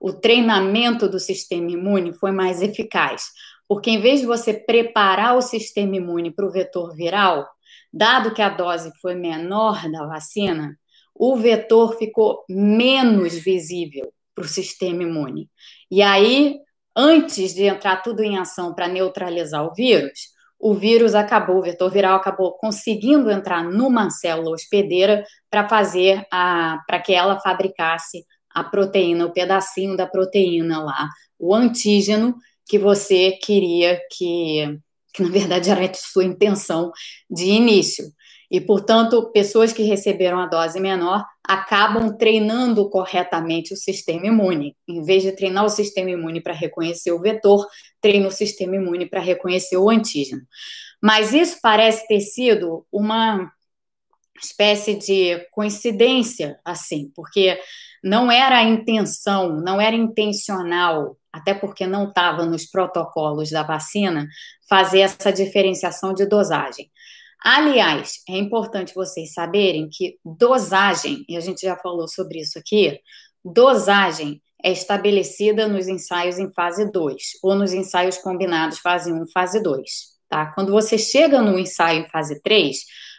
[0.00, 3.24] o treinamento do sistema imune foi mais eficaz.
[3.68, 7.46] Porque em vez de você preparar o sistema imune para o vetor viral,
[7.92, 10.76] dado que a dose foi menor da vacina,
[11.14, 15.50] o vetor ficou menos visível para o sistema imune.
[15.90, 16.58] E aí,
[16.96, 21.90] antes de entrar tudo em ação para neutralizar o vírus, o vírus acabou, o vetor
[21.90, 28.24] viral acabou conseguindo entrar numa célula hospedeira para fazer a, para que ela fabricasse
[28.60, 32.34] a proteína, o pedacinho da proteína lá, o antígeno
[32.66, 34.78] que você queria que,
[35.12, 36.92] que na verdade era a sua intenção
[37.28, 38.04] de início.
[38.50, 44.76] E, portanto, pessoas que receberam a dose menor acabam treinando corretamente o sistema imune.
[44.88, 47.64] Em vez de treinar o sistema imune para reconhecer o vetor,
[48.00, 50.42] treina o sistema imune para reconhecer o antígeno.
[51.00, 53.52] Mas isso parece ter sido uma
[54.42, 57.58] espécie de coincidência, assim, porque
[58.02, 64.26] não era a intenção, não era intencional, até porque não estava nos protocolos da vacina,
[64.68, 66.90] fazer essa diferenciação de dosagem.
[67.42, 72.98] Aliás, é importante vocês saberem que dosagem, e a gente já falou sobre isso aqui,
[73.44, 79.62] dosagem é estabelecida nos ensaios em fase 2, ou nos ensaios combinados fase 1 fase
[79.62, 79.90] 2,
[80.28, 80.52] tá?
[80.54, 82.76] Quando você chega no ensaio em fase 3,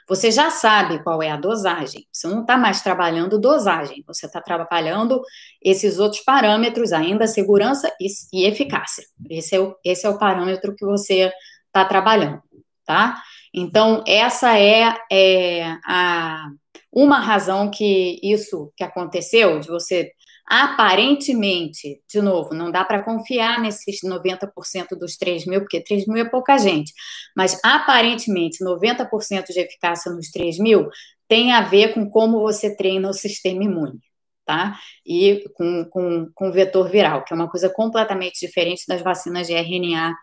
[0.07, 2.05] você já sabe qual é a dosagem.
[2.11, 5.21] Você não está mais trabalhando dosagem, você está trabalhando
[5.61, 9.03] esses outros parâmetros, ainda segurança e, e eficácia.
[9.29, 11.31] Esse é, o, esse é o parâmetro que você
[11.67, 12.41] está trabalhando,
[12.85, 13.21] tá?
[13.53, 16.47] Então, essa é, é a,
[16.91, 20.11] uma razão que isso que aconteceu, de você
[20.51, 26.25] aparentemente, de novo, não dá para confiar nesses 90% dos 3 mil, porque 3 mil
[26.25, 26.91] é pouca gente,
[27.33, 30.89] mas aparentemente 90% de eficácia nos 3 mil
[31.25, 34.01] tem a ver com como você treina o sistema imune,
[34.45, 34.77] tá?
[35.05, 39.53] E com, com, com vetor viral, que é uma coisa completamente diferente das vacinas de
[39.53, 40.13] RNA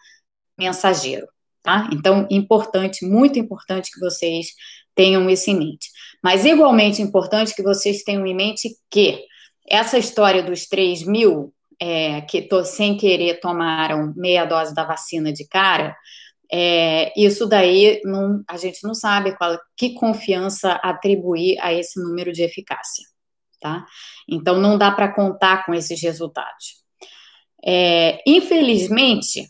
[0.59, 1.27] mensageiro,
[1.62, 1.88] tá?
[1.91, 4.49] Então, importante, muito importante que vocês
[4.95, 5.88] tenham isso em mente.
[6.23, 9.25] Mas igualmente importante que vocês tenham em mente que
[9.70, 15.33] essa história dos 3 mil é, que tô, sem querer tomaram meia dose da vacina
[15.33, 15.96] de cara,
[16.50, 22.33] é, isso daí não, a gente não sabe qual, que confiança atribuir a esse número
[22.33, 23.04] de eficácia,
[23.61, 23.85] tá?
[24.28, 26.83] Então não dá para contar com esses resultados.
[27.64, 29.46] É, infelizmente,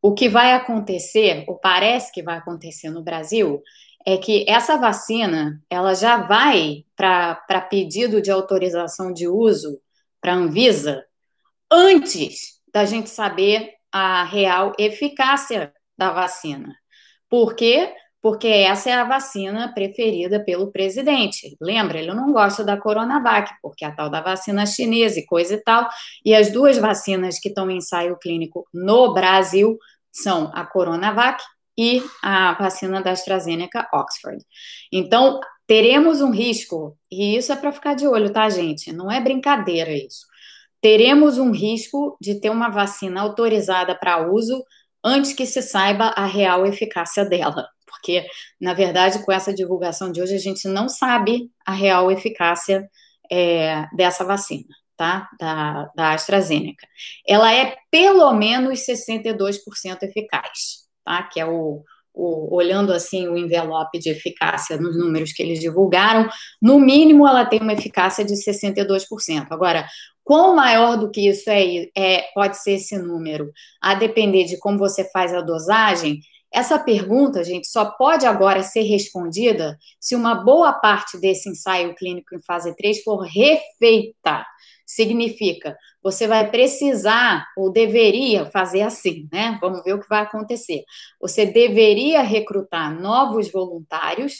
[0.00, 3.60] o que vai acontecer, ou parece que vai acontecer no Brasil,
[4.06, 9.80] é que essa vacina ela já vai para pedido de autorização de uso
[10.20, 11.04] para a Anvisa
[11.70, 16.72] antes da gente saber a real eficácia da vacina.
[17.28, 17.92] Por quê?
[18.22, 21.56] Porque essa é a vacina preferida pelo presidente.
[21.60, 25.62] Lembra, ele não gosta da Coronavac, porque a tal da vacina chinesa e coisa e
[25.62, 25.88] tal.
[26.24, 29.76] E as duas vacinas que estão em ensaio clínico no Brasil
[30.12, 31.42] são a Coronavac
[31.78, 34.44] e a vacina da AstraZeneca Oxford.
[34.92, 38.92] Então, teremos um risco, e isso é para ficar de olho, tá, gente?
[38.92, 40.26] Não é brincadeira isso.
[40.80, 44.62] Teremos um risco de ter uma vacina autorizada para uso
[45.04, 47.66] antes que se saiba a real eficácia dela.
[47.86, 48.26] Porque,
[48.60, 52.88] na verdade, com essa divulgação de hoje, a gente não sabe a real eficácia
[53.30, 55.28] é, dessa vacina, tá?
[55.38, 56.86] Da, da AstraZeneca.
[57.26, 61.22] Ela é pelo menos 62% eficaz, tá?
[61.22, 66.28] Que é o, o, olhando assim o envelope de eficácia nos números que eles divulgaram,
[66.60, 69.46] no mínimo ela tem uma eficácia de 62%.
[69.50, 69.86] Agora,
[70.26, 74.76] Quão maior do que isso é, é, pode ser esse número, a depender de como
[74.76, 76.18] você faz a dosagem?
[76.52, 82.34] Essa pergunta, gente, só pode agora ser respondida se uma boa parte desse ensaio clínico
[82.34, 84.44] em fase 3 for refeita.
[84.86, 89.58] Significa, você vai precisar ou deveria fazer assim, né?
[89.60, 90.84] Vamos ver o que vai acontecer.
[91.20, 94.34] Você deveria recrutar novos voluntários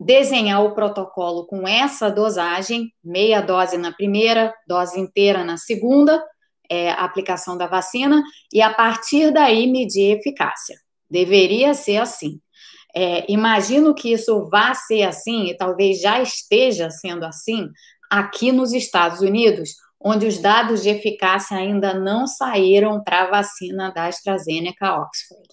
[0.00, 6.22] desenhar o protocolo com essa dosagem, meia dose na primeira, dose inteira na segunda,
[6.70, 10.76] é, aplicação da vacina, e a partir daí medir eficácia.
[11.10, 12.40] Deveria ser assim.
[12.94, 17.68] É, imagino que isso vá ser assim, e talvez já esteja sendo assim,
[18.10, 23.90] aqui nos Estados Unidos, onde os dados de eficácia ainda não saíram para a vacina
[23.90, 25.48] da AstraZeneca Oxford.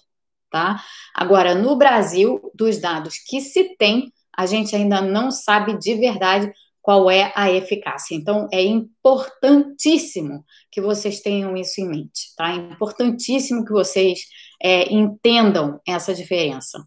[0.50, 0.82] Tá?
[1.14, 6.52] Agora, no Brasil, dos dados que se tem, a gente ainda não sabe de verdade
[6.80, 8.14] qual é a eficácia.
[8.14, 12.50] Então, é importantíssimo que vocês tenham isso em mente, tá?
[12.50, 14.20] É importantíssimo que vocês
[14.62, 16.86] é, entendam essa diferença.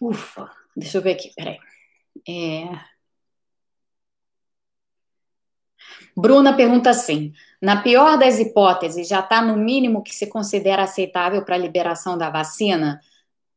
[0.00, 1.58] Ufa, deixa eu ver aqui, peraí.
[2.28, 2.90] É...
[6.16, 11.44] Bruna pergunta assim: na pior das hipóteses, já está no mínimo que se considera aceitável
[11.44, 13.00] para a liberação da vacina?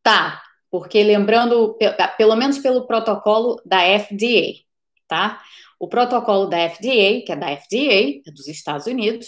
[0.01, 1.77] Tá, porque lembrando,
[2.17, 4.63] pelo menos pelo protocolo da FDA,
[5.07, 5.41] tá?
[5.79, 9.27] O protocolo da FDA, que é da FDA, é dos Estados Unidos,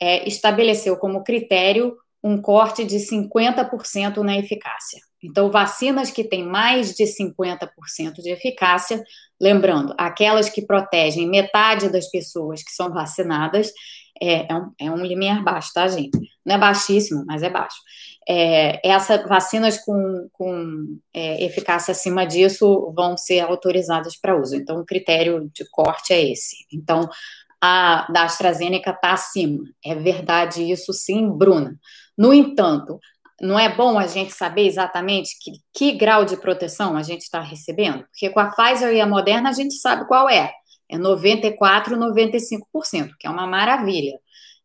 [0.00, 1.96] é, estabeleceu como critério
[2.26, 5.00] um corte de 50% na eficácia.
[5.22, 7.68] Então, vacinas que têm mais de 50%
[8.22, 9.02] de eficácia,
[9.40, 13.72] lembrando, aquelas que protegem metade das pessoas que são vacinadas,
[14.20, 16.18] é, é, um, é um limiar baixo, tá, gente?
[16.44, 17.76] Não é baixíssimo, mas é baixo
[18.28, 24.56] é, essas vacinas com, com é, eficácia acima disso vão ser autorizadas para uso.
[24.56, 26.56] Então, o critério de corte é esse.
[26.72, 27.08] Então,
[27.62, 29.62] a da AstraZeneca está acima.
[29.84, 31.78] É verdade isso, sim, Bruna.
[32.16, 32.98] No entanto,
[33.40, 37.40] não é bom a gente saber exatamente que, que grau de proteção a gente está
[37.40, 38.04] recebendo?
[38.04, 40.52] Porque com a Pfizer e a Moderna a gente sabe qual é.
[40.88, 44.18] É 94, 95%, que é uma maravilha.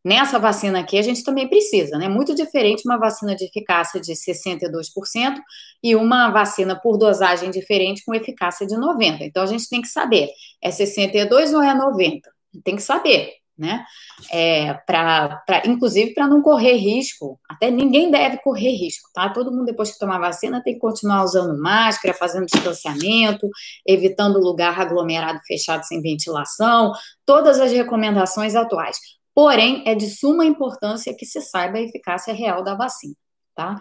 [0.03, 2.07] Nessa vacina aqui, a gente também precisa, né?
[2.07, 5.39] Muito diferente uma vacina de eficácia de 62%
[5.83, 9.21] e uma vacina por dosagem diferente com eficácia de 90%.
[9.21, 10.29] Então, a gente tem que saber,
[10.61, 12.29] é 62 ou é 90?
[12.63, 13.31] Tem que saber,
[13.62, 13.86] né?
[14.32, 19.30] É, pra, pra, inclusive, para não correr risco, até ninguém deve correr risco, tá?
[19.30, 23.47] Todo mundo, depois que tomar vacina, tem que continuar usando máscara, fazendo distanciamento,
[23.86, 26.91] evitando lugar aglomerado fechado sem ventilação,
[27.24, 28.97] todas as recomendações atuais.
[29.34, 33.16] Porém, é de suma importância que se saiba a eficácia real da vacina,
[33.55, 33.80] tá?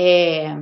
[0.00, 0.56] É...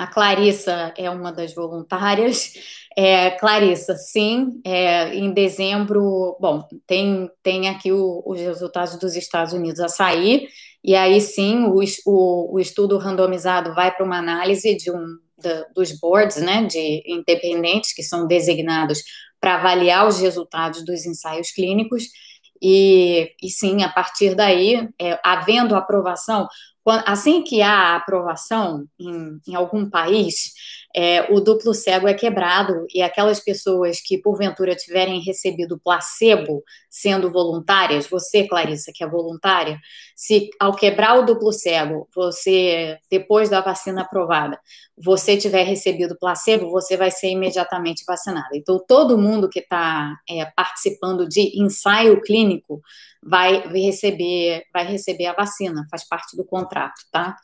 [0.00, 2.54] A Clarissa é uma das voluntárias.
[2.96, 9.52] É, Clarissa, sim, é, em dezembro, bom, tem, tem aqui o, os resultados dos Estados
[9.52, 10.48] Unidos a sair,
[10.82, 15.66] e aí sim o, o, o estudo randomizado vai para uma análise de um da,
[15.74, 19.02] dos boards, né, de independentes que são designados
[19.38, 22.04] para avaliar os resultados dos ensaios clínicos,
[22.62, 26.48] e, e sim, a partir daí, é, havendo aprovação,
[27.06, 30.52] assim que há aprovação em, em algum país,
[30.94, 37.30] é, o duplo cego é quebrado e aquelas pessoas que porventura tiverem recebido placebo sendo
[37.30, 39.78] voluntárias, você, Clarissa, que é voluntária,
[40.16, 44.58] se ao quebrar o duplo cego, você, depois da vacina aprovada,
[44.96, 48.50] você tiver recebido placebo, você vai ser imediatamente vacinada.
[48.54, 52.82] Então, todo mundo que está é, participando de ensaio clínico
[53.22, 57.36] vai receber, vai receber a vacina, faz parte do contrato, tá?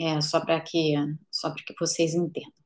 [0.00, 0.94] É, só para que,
[1.30, 2.61] só para que vocês entendam.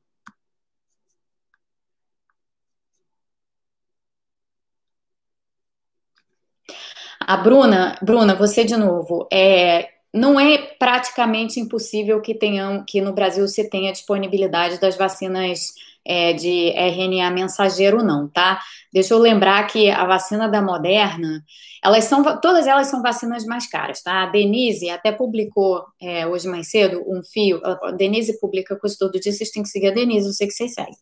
[7.27, 13.11] A Bruna, Bruna, você de novo, é, não é praticamente impossível que tenham, que no
[13.11, 15.73] Brasil se tenha disponibilidade das vacinas
[16.05, 18.61] é, de RNA mensageiro, não, tá?
[18.93, 21.43] Deixa eu lembrar que a vacina da Moderna,
[21.83, 24.23] elas são, todas elas são vacinas mais caras, tá?
[24.23, 29.19] A Denise até publicou é, hoje mais cedo um fio, a Denise publica coisa todo
[29.19, 30.95] dia, vocês têm que seguir a Denise, eu sei que vocês seguem.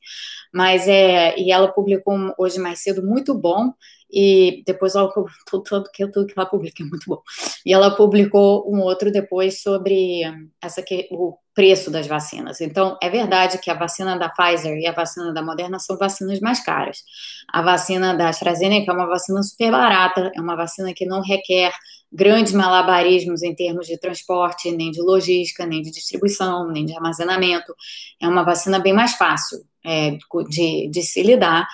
[0.52, 3.72] Mas é, e ela publicou hoje mais cedo muito bom,
[4.12, 5.12] e depois ela
[5.46, 6.04] tudo, tudo, que
[6.36, 7.22] ela publica é muito bom.
[7.66, 10.22] E ela publicou um outro depois sobre
[10.62, 12.60] essa que, o preço das vacinas.
[12.60, 16.40] Então, é verdade que a vacina da Pfizer e a vacina da Moderna são vacinas
[16.42, 17.04] mais caras.
[17.52, 21.72] A vacina da AstraZeneca é uma vacina super barata, é uma vacina que não requer
[22.12, 27.74] grandes malabarismos em termos de transporte, nem de logística, nem de distribuição, nem de armazenamento.
[28.22, 30.18] É uma vacina bem mais fácil é,
[30.50, 31.68] de, de se lidar.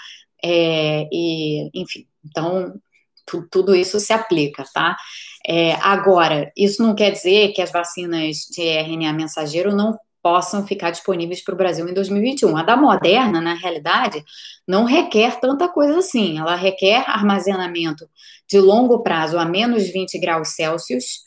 [0.43, 2.73] É, e, enfim, então,
[3.25, 4.95] tu, tudo isso se aplica, tá?
[5.47, 10.91] É, agora, isso não quer dizer que as vacinas de RNA mensageiro não possam ficar
[10.91, 12.55] disponíveis para o Brasil em 2021.
[12.57, 14.23] A da Moderna, na realidade,
[14.67, 16.37] não requer tanta coisa assim.
[16.37, 18.07] Ela requer armazenamento
[18.47, 21.21] de longo prazo a menos 20 graus Celsius.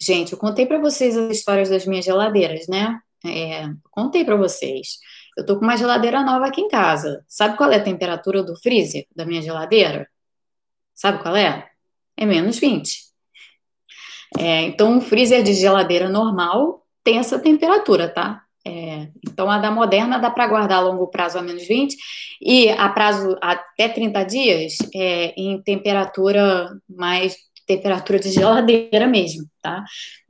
[0.00, 2.98] Gente, eu contei para vocês as histórias das minhas geladeiras, né?
[3.26, 4.98] É, contei para vocês.
[5.36, 7.24] Eu tô com uma geladeira nova aqui em casa.
[7.28, 10.08] Sabe qual é a temperatura do freezer da minha geladeira?
[11.00, 11.66] Sabe qual é?
[12.14, 12.92] É menos 20.
[14.38, 18.42] É, então, um freezer de geladeira normal tem essa temperatura, tá?
[18.66, 21.96] É, então, a da Moderna dá para guardar a longo prazo a menos 20
[22.42, 27.34] e a prazo até 30 dias é, em temperatura mais
[27.66, 29.82] temperatura de geladeira mesmo, tá?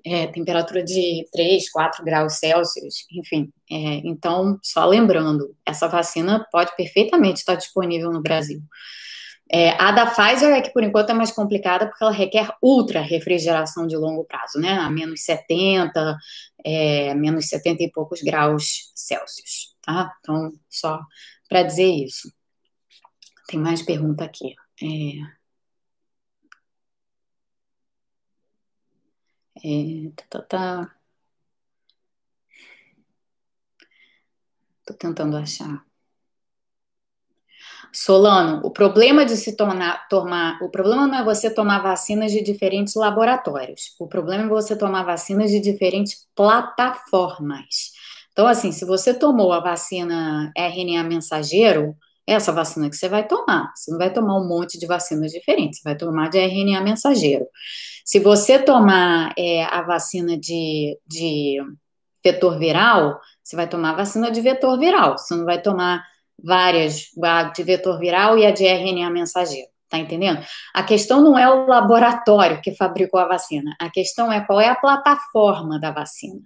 [0.04, 3.50] É, temperatura de 3, 4 graus Celsius, enfim.
[3.68, 8.60] É, então, só lembrando, essa vacina pode perfeitamente estar disponível no Brasil.
[9.52, 13.00] É, a da Pfizer é que por enquanto é mais complicada porque ela requer ultra
[13.00, 14.74] refrigeração de longo prazo, né?
[14.78, 16.16] A menos 70,
[16.64, 20.12] é, menos 70 e poucos graus Celsius, tá?
[20.20, 21.00] Então, só
[21.48, 22.32] para dizer isso.
[23.48, 24.54] Tem mais pergunta aqui.
[24.82, 25.40] É...
[29.62, 31.00] É, tá, tá, tá.
[34.84, 35.89] Tô tentando achar.
[37.92, 42.42] Solano, o problema de se tornar, tomar, o problema não é você tomar vacinas de
[42.42, 43.94] diferentes laboratórios.
[43.98, 47.92] O problema é você tomar vacinas de diferentes plataformas.
[48.32, 53.26] Então, assim, se você tomou a vacina RNA mensageiro, é essa vacina que você vai
[53.26, 53.72] tomar.
[53.74, 57.46] Você não vai tomar um monte de vacinas diferentes, você vai tomar de RNA mensageiro.
[58.04, 61.58] Se você tomar é, a vacina de, de
[62.24, 65.18] vetor viral, você vai tomar vacina de vetor viral.
[65.18, 66.04] Você não vai tomar
[66.42, 69.68] várias, a de vetor viral e a de RNA mensageiro.
[69.88, 70.40] Tá entendendo?
[70.72, 74.68] A questão não é o laboratório que fabricou a vacina, a questão é qual é
[74.68, 76.42] a plataforma da vacina,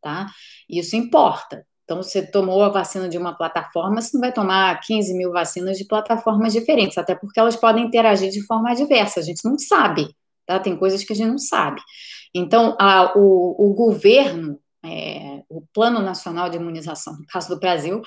[0.00, 0.26] tá?
[0.66, 1.66] Isso importa.
[1.84, 5.76] Então, você tomou a vacina de uma plataforma, você não vai tomar 15 mil vacinas
[5.78, 10.08] de plataformas diferentes, até porque elas podem interagir de forma diversa, a gente não sabe,
[10.46, 10.58] tá?
[10.58, 11.80] Tem coisas que a gente não sabe.
[12.34, 18.02] Então, a, o, o governo, é, o Plano Nacional de Imunização, no caso do Brasil,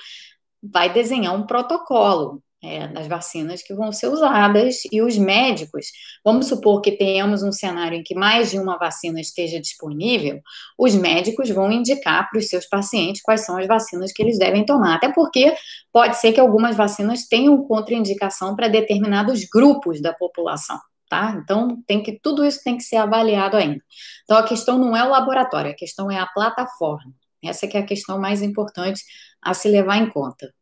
[0.62, 5.86] vai desenhar um protocolo é, das vacinas que vão ser usadas e os médicos,
[6.24, 10.40] vamos supor que tenhamos um cenário em que mais de uma vacina esteja disponível,
[10.78, 14.64] os médicos vão indicar para os seus pacientes quais são as vacinas que eles devem
[14.64, 15.54] tomar, até porque
[15.92, 20.78] pode ser que algumas vacinas tenham contraindicação para determinados grupos da população.
[21.08, 21.40] Tá?
[21.42, 23.82] Então, tem que tudo isso tem que ser avaliado ainda.
[24.22, 27.12] Então, a questão não é o laboratório, a questão é a plataforma.
[27.42, 29.02] Essa é a questão mais importante
[29.42, 30.52] a se levar em conta.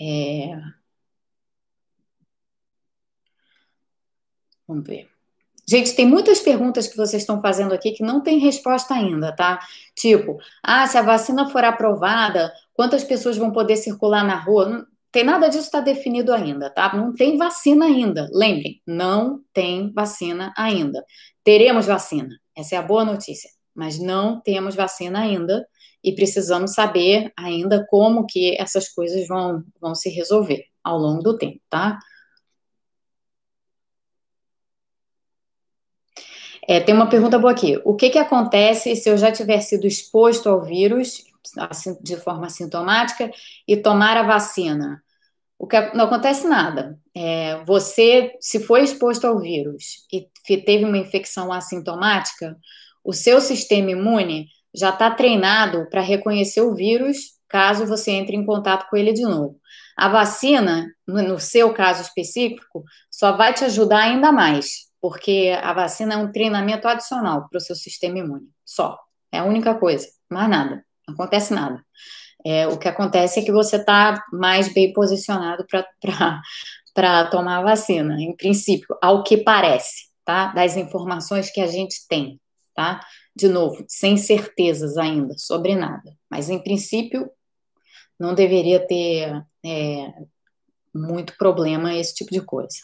[0.00, 0.70] É...
[4.66, 5.08] Vamos ver.
[5.68, 9.60] Gente, tem muitas perguntas que vocês estão fazendo aqui que não tem resposta ainda, tá?
[9.94, 14.68] Tipo, ah, se a vacina for aprovada, quantas pessoas vão poder circular na rua?
[14.68, 16.94] Não tem nada disso está definido ainda, tá?
[16.96, 18.28] Não tem vacina ainda.
[18.32, 21.04] Lembrem, não tem vacina ainda.
[21.44, 22.36] Teremos vacina.
[22.60, 23.50] Essa é a boa notícia.
[23.74, 25.66] Mas não temos vacina ainda
[26.02, 31.36] e precisamos saber ainda como que essas coisas vão, vão se resolver ao longo do
[31.38, 31.98] tempo, tá?
[36.68, 37.80] É, tem uma pergunta boa aqui.
[37.84, 41.24] O que, que acontece se eu já tiver sido exposto ao vírus
[41.56, 43.30] assim, de forma sintomática
[43.66, 45.02] e tomar a vacina?
[45.60, 46.98] O que não acontece nada.
[47.14, 52.56] É, você, se foi exposto ao vírus e teve uma infecção assintomática,
[53.04, 58.46] o seu sistema imune já está treinado para reconhecer o vírus caso você entre em
[58.46, 59.60] contato com ele de novo.
[59.96, 65.72] A vacina, no, no seu caso específico, só vai te ajudar ainda mais porque a
[65.72, 68.98] vacina é um treinamento adicional para o seu sistema imune, só.
[69.32, 71.84] É a única coisa, mais nada, não acontece nada.
[72.44, 78.20] É, o que acontece é que você está mais bem posicionado para tomar a vacina,
[78.20, 80.46] em princípio, ao que parece, tá?
[80.52, 82.40] Das informações que a gente tem,
[82.74, 83.00] tá?
[83.34, 87.30] De novo, sem certezas ainda sobre nada, mas em princípio
[88.18, 90.12] não deveria ter é,
[90.94, 92.78] muito problema esse tipo de coisa.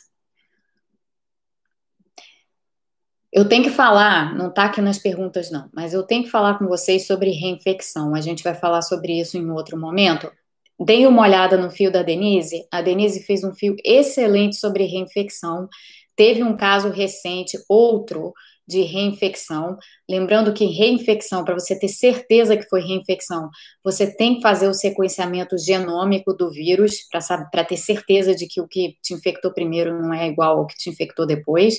[3.37, 6.59] Eu tenho que falar, não está aqui nas perguntas, não, mas eu tenho que falar
[6.59, 8.15] com vocês sobre reinfecção.
[8.15, 10.33] A gente vai falar sobre isso em outro momento.
[10.81, 12.67] Deem uma olhada no fio da Denise.
[12.73, 15.69] A Denise fez um fio excelente sobre reinfecção.
[16.17, 18.33] Teve um caso recente, outro,
[18.67, 19.77] de reinfecção.
[20.09, 23.51] Lembrando que reinfecção, para você ter certeza que foi reinfecção,
[23.85, 27.07] você tem que fazer o sequenciamento genômico do vírus,
[27.53, 30.75] para ter certeza de que o que te infectou primeiro não é igual ao que
[30.75, 31.75] te infectou depois.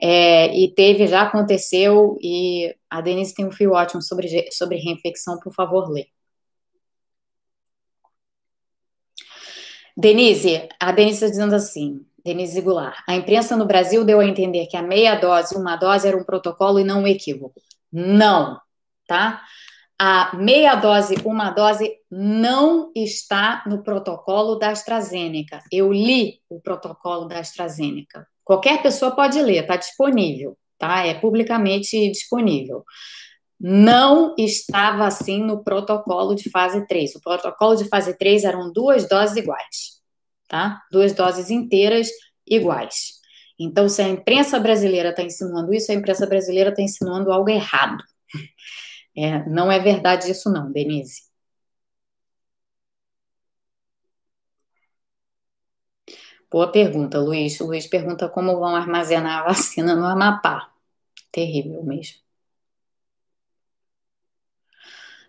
[0.00, 5.38] É, e teve, já aconteceu, e a Denise tem um fio ótimo sobre, sobre reinfecção,
[5.38, 6.06] por favor, lê.
[9.96, 14.66] Denise, a Denise está dizendo assim, Denise Goulart, a imprensa no Brasil deu a entender
[14.66, 17.60] que a meia dose, uma dose era um protocolo e não um equívoco.
[17.92, 18.60] Não,
[19.06, 19.42] tá?
[19.98, 25.62] A meia dose, uma dose não está no protocolo da AstraZeneca.
[25.70, 28.26] Eu li o protocolo da AstraZeneca.
[28.44, 31.06] Qualquer pessoa pode ler, está disponível, tá?
[31.06, 32.84] É publicamente disponível.
[33.58, 37.14] Não estava assim no protocolo de fase 3.
[37.14, 40.00] O protocolo de fase 3 eram duas doses iguais,
[40.48, 40.80] tá?
[40.90, 42.08] Duas doses inteiras
[42.46, 43.20] iguais.
[43.58, 48.02] Então, se a imprensa brasileira está insinuando isso, a imprensa brasileira está insinuando algo errado.
[49.16, 51.31] É, não é verdade isso, não, Denise.
[56.52, 57.58] Boa pergunta, Luiz.
[57.60, 60.70] O Luiz pergunta como vão armazenar a vacina no Amapá.
[61.32, 62.20] Terrível mesmo.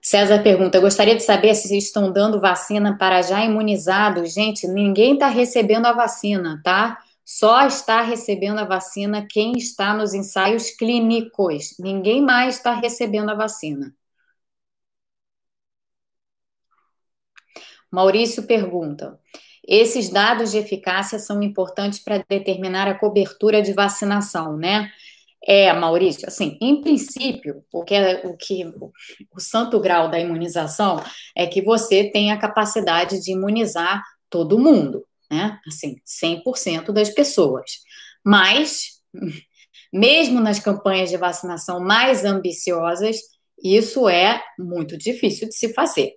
[0.01, 4.33] César pergunta: gostaria de saber se estão dando vacina para já imunizados.
[4.33, 7.01] Gente, ninguém está recebendo a vacina, tá?
[7.25, 11.75] Só está recebendo a vacina quem está nos ensaios clínicos.
[11.79, 13.95] Ninguém mais está recebendo a vacina.
[17.89, 19.19] Maurício pergunta:
[19.65, 24.91] esses dados de eficácia são importantes para determinar a cobertura de vacinação, né?
[25.45, 28.63] É, Maurício, assim, em princípio, o que, é, o que
[29.35, 31.03] o santo grau da imunização
[31.35, 35.59] é que você tem a capacidade de imunizar todo mundo, né?
[35.67, 37.71] Assim, 100% das pessoas.
[38.23, 39.01] Mas,
[39.91, 43.17] mesmo nas campanhas de vacinação mais ambiciosas,
[43.61, 46.13] isso é muito difícil de se fazer.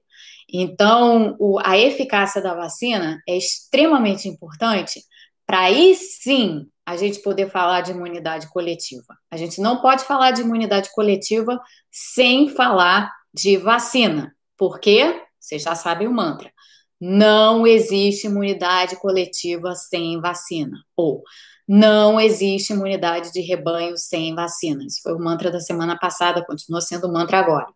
[0.52, 5.02] Então, o, a eficácia da vacina é extremamente importante
[5.46, 9.16] para aí sim a gente poder falar de imunidade coletiva.
[9.30, 15.74] A gente não pode falar de imunidade coletiva sem falar de vacina, porque vocês já
[15.74, 16.52] sabem o mantra.
[17.00, 20.76] Não existe imunidade coletiva sem vacina.
[20.96, 21.22] Ou
[21.68, 24.84] não existe imunidade de rebanho sem vacina.
[24.84, 27.66] Isso foi o mantra da semana passada, continua sendo o mantra agora.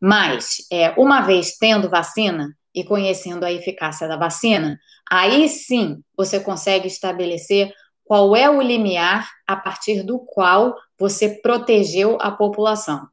[0.00, 4.78] Mas, é, uma vez tendo vacina e conhecendo a eficácia da vacina,
[5.10, 7.72] aí sim você consegue estabelecer
[8.04, 13.06] qual é o limiar a partir do qual você protegeu a população.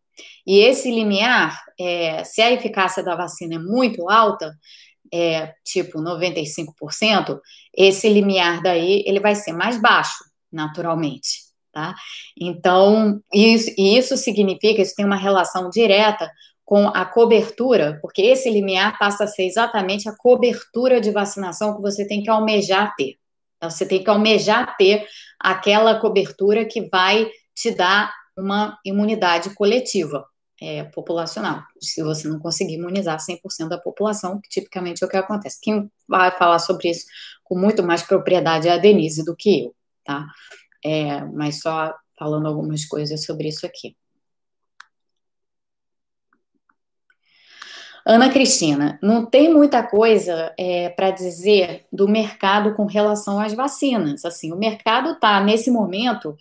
[0.45, 4.53] E esse limiar, é, se a eficácia da vacina é muito alta,
[5.13, 7.39] é, tipo 95%,
[7.71, 11.43] esse limiar daí ele vai ser mais baixo, naturalmente.
[11.71, 11.93] Tá?
[12.39, 16.31] Então, isso, isso significa, isso tem uma relação direta
[16.65, 21.81] com a cobertura, porque esse limiar passa a ser exatamente a cobertura de vacinação que
[21.81, 23.17] você tem que almejar ter.
[23.57, 25.07] Então, você tem que almejar ter
[25.39, 30.25] aquela cobertura que vai te dá uma imunidade coletiva
[30.63, 35.17] é, populacional, se você não conseguir imunizar 100% da população, que tipicamente é o que
[35.17, 35.59] acontece.
[35.61, 37.05] Quem vai falar sobre isso
[37.43, 40.25] com muito mais propriedade é a Denise do que eu, tá?
[40.83, 43.97] É, mas só falando algumas coisas sobre isso aqui.
[48.05, 54.25] Ana Cristina, não tem muita coisa é, para dizer do mercado com relação às vacinas.
[54.25, 56.37] Assim, o mercado está nesse momento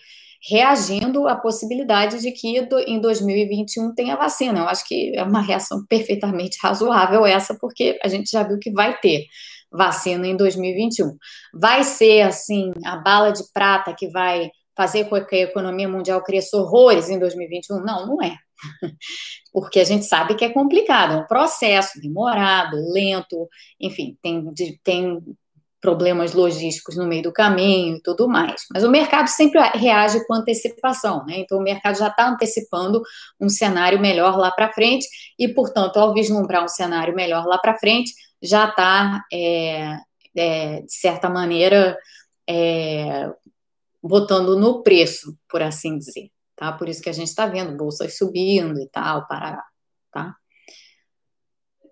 [0.48, 4.60] reagindo à possibilidade de que em 2021 tenha vacina.
[4.60, 8.72] Eu acho que é uma reação perfeitamente razoável essa, porque a gente já viu que
[8.72, 9.26] vai ter
[9.70, 11.16] vacina em 2021.
[11.54, 16.22] Vai ser, assim, a bala de prata que vai fazer com que a economia mundial
[16.22, 17.80] cresça horrores em 2021?
[17.80, 18.36] Não, não é.
[19.52, 23.48] Porque a gente sabe que é complicado, é um processo demorado, lento,
[23.80, 24.44] enfim, tem,
[24.82, 25.18] tem
[25.82, 28.64] problemas logísticos no meio do caminho e tudo mais.
[28.72, 31.40] Mas o mercado sempre reage com antecipação, né?
[31.40, 33.02] Então o mercado já está antecipando
[33.40, 35.06] um cenário melhor lá para frente
[35.36, 39.96] e, portanto, ao vislumbrar um cenário melhor lá para frente, já está, é,
[40.36, 41.98] é, de certa maneira,
[42.48, 43.28] é,
[44.00, 46.72] botando no preço, por assim dizer, tá?
[46.72, 49.60] Por isso que a gente está vendo bolsas subindo e tal, para,
[50.12, 50.36] tá?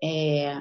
[0.01, 0.57] É,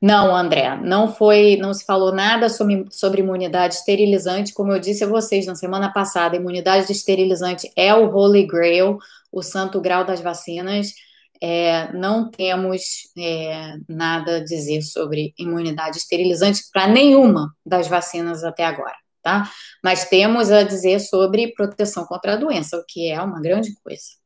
[0.00, 4.52] não, André, não foi, não se falou nada sobre, sobre imunidade esterilizante.
[4.54, 8.98] Como eu disse a vocês na semana passada, imunidade esterilizante é o Holy Grail,
[9.32, 10.92] o santo grau das vacinas.
[11.40, 12.82] É, não temos
[13.16, 19.48] é, nada a dizer sobre imunidade esterilizante para nenhuma das vacinas até agora, tá?
[19.82, 24.17] Mas temos a dizer sobre proteção contra a doença, o que é uma grande coisa.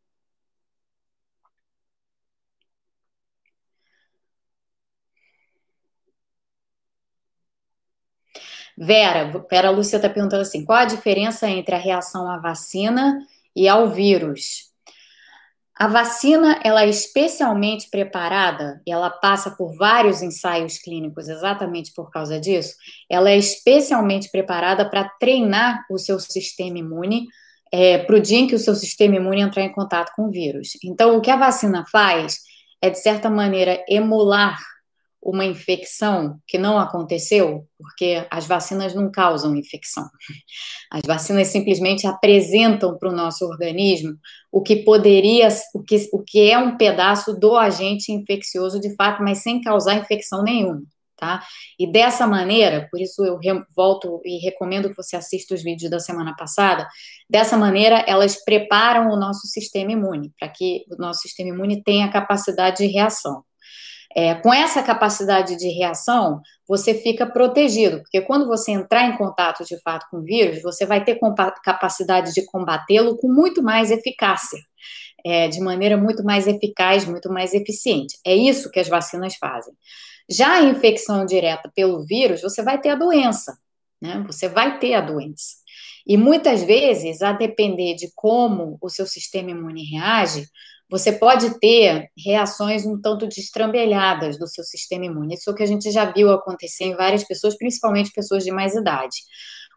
[8.76, 13.18] Vera, Vera Lúcia está perguntando assim: qual a diferença entre a reação à vacina
[13.54, 14.72] e ao vírus?
[15.74, 22.10] A vacina ela é especialmente preparada e ela passa por vários ensaios clínicos exatamente por
[22.10, 22.76] causa disso.
[23.10, 27.26] Ela é especialmente preparada para treinar o seu sistema imune
[27.72, 30.30] é, para o dia em que o seu sistema imune entrar em contato com o
[30.30, 30.78] vírus.
[30.84, 32.40] Então, o que a vacina faz
[32.82, 34.58] é, de certa maneira, emular
[35.22, 40.04] uma infecção que não aconteceu, porque as vacinas não causam infecção.
[40.90, 44.16] As vacinas simplesmente apresentam para o nosso organismo
[44.50, 49.22] o que poderia, o que, o que é um pedaço do agente infeccioso de fato,
[49.22, 50.82] mas sem causar infecção nenhuma.
[51.16, 51.40] Tá?
[51.78, 53.38] E dessa maneira, por isso eu
[53.76, 56.88] volto e recomendo que você assista os vídeos da semana passada.
[57.30, 62.10] Dessa maneira, elas preparam o nosso sistema imune para que o nosso sistema imune tenha
[62.10, 63.44] capacidade de reação.
[64.14, 69.64] É, com essa capacidade de reação, você fica protegido, porque quando você entrar em contato
[69.64, 71.18] de fato com o vírus, você vai ter
[71.62, 74.58] capacidade de combatê-lo com muito mais eficácia,
[75.24, 78.18] é, de maneira muito mais eficaz, muito mais eficiente.
[78.26, 79.72] É isso que as vacinas fazem.
[80.30, 83.56] Já a infecção direta pelo vírus, você vai ter a doença,
[84.00, 84.22] né?
[84.26, 85.62] Você vai ter a doença.
[86.06, 90.46] E muitas vezes, a depender de como o seu sistema imune reage,
[90.92, 95.34] você pode ter reações um tanto destrambelhadas do seu sistema imune.
[95.34, 98.52] Isso é o que a gente já viu acontecer em várias pessoas, principalmente pessoas de
[98.52, 99.16] mais idade.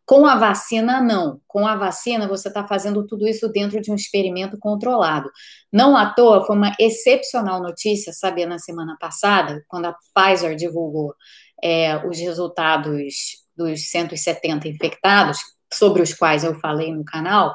[0.05, 1.39] Com a vacina, não.
[1.47, 5.31] Com a vacina, você está fazendo tudo isso dentro de um experimento controlado.
[5.71, 11.15] Não à toa, foi uma excepcional notícia, sabe, na semana passada, quando a Pfizer divulgou
[11.63, 13.15] é, os resultados
[13.55, 15.37] dos 170 infectados,
[15.73, 17.53] sobre os quais eu falei no canal.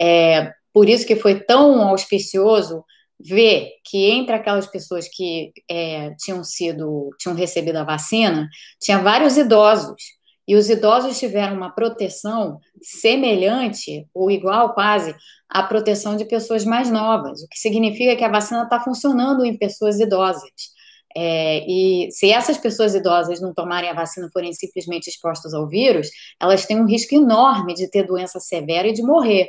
[0.00, 2.84] É, por isso que foi tão auspicioso
[3.18, 8.48] ver que entre aquelas pessoas que é, tinham sido, tinham recebido a vacina,
[8.80, 10.16] tinha vários idosos.
[10.48, 15.14] E os idosos tiveram uma proteção semelhante ou igual quase
[15.48, 19.56] à proteção de pessoas mais novas, o que significa que a vacina está funcionando em
[19.58, 20.76] pessoas idosas.
[21.16, 26.08] É, e se essas pessoas idosas não tomarem a vacina, forem simplesmente expostas ao vírus,
[26.40, 29.48] elas têm um risco enorme de ter doença severa e de morrer.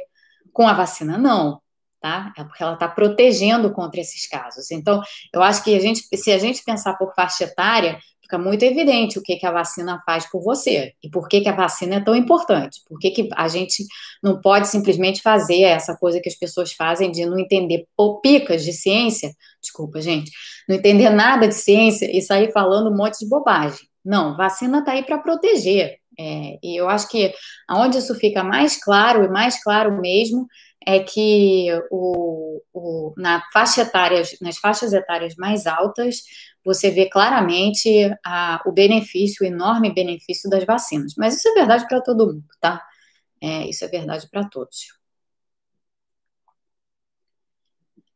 [0.54, 1.62] Com a vacina, não
[2.08, 2.34] tá?
[2.38, 4.72] É porque ela está protegendo contra esses casos.
[4.72, 5.02] Então,
[5.34, 9.20] eu acho que a gente, se a gente pensar por faixa etária, fica muito evidente
[9.20, 12.00] o que, que a vacina faz por você e por que, que a vacina é
[12.00, 12.82] tão importante.
[12.88, 13.86] Por que, que a gente
[14.24, 18.74] não pode simplesmente fazer essa coisa que as pessoas fazem de não entender popicas de
[18.74, 19.32] ciência,
[19.62, 20.32] desculpa, gente,
[20.68, 23.88] não entender nada de ciência e sair falando um monte de bobagem.
[24.04, 25.98] Não, vacina está aí para proteger.
[26.20, 27.34] É, e eu acho que
[27.70, 30.48] onde isso fica mais claro e mais claro mesmo
[30.86, 36.22] é que o, o, na faixa etária, nas faixas etárias mais altas,
[36.64, 37.90] você vê claramente
[38.26, 41.14] a, o benefício, o enorme benefício das vacinas.
[41.18, 42.82] Mas isso é verdade para todo mundo, tá?
[43.42, 44.98] É, isso é verdade para todos.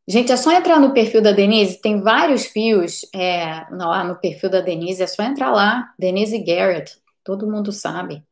[0.08, 4.18] Gente, é só entrar no perfil da Denise, tem vários fios é, lá ah, no
[4.18, 8.24] perfil da Denise, é só entrar lá, Denise Garrett, todo mundo sabe.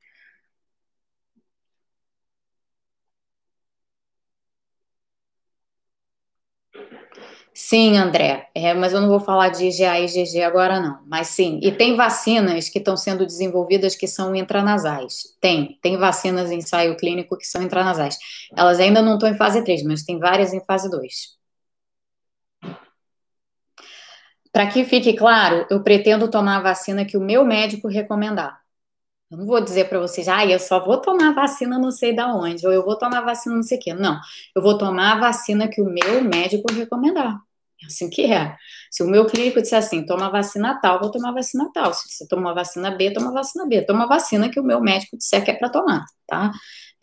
[7.53, 11.27] Sim, André, é, mas eu não vou falar de IgA e IgG agora não, mas
[11.29, 16.59] sim, e tem vacinas que estão sendo desenvolvidas que são intranasais, tem, tem vacinas em
[16.59, 18.17] ensaio clínico que são intranasais,
[18.57, 21.39] elas ainda não estão em fase 3, mas tem várias em fase 2.
[24.53, 28.60] Para que fique claro, eu pretendo tomar a vacina que o meu médico recomendar.
[29.31, 32.35] Eu não vou dizer para vocês, ah, eu só vou tomar vacina não sei da
[32.35, 33.95] onde, ou eu vou tomar vacina não sei o quê.
[33.95, 34.19] Não,
[34.57, 37.41] eu vou tomar a vacina que o meu médico recomendar.
[37.83, 38.57] É assim que é.
[38.91, 41.95] Se o meu clínico disser assim, toma vacina tal, vou tomar vacina tal.
[41.95, 43.83] Se você toma vacina B, toma vacina B.
[43.83, 46.51] Toma vacina que o meu médico disser que é para tomar, tá?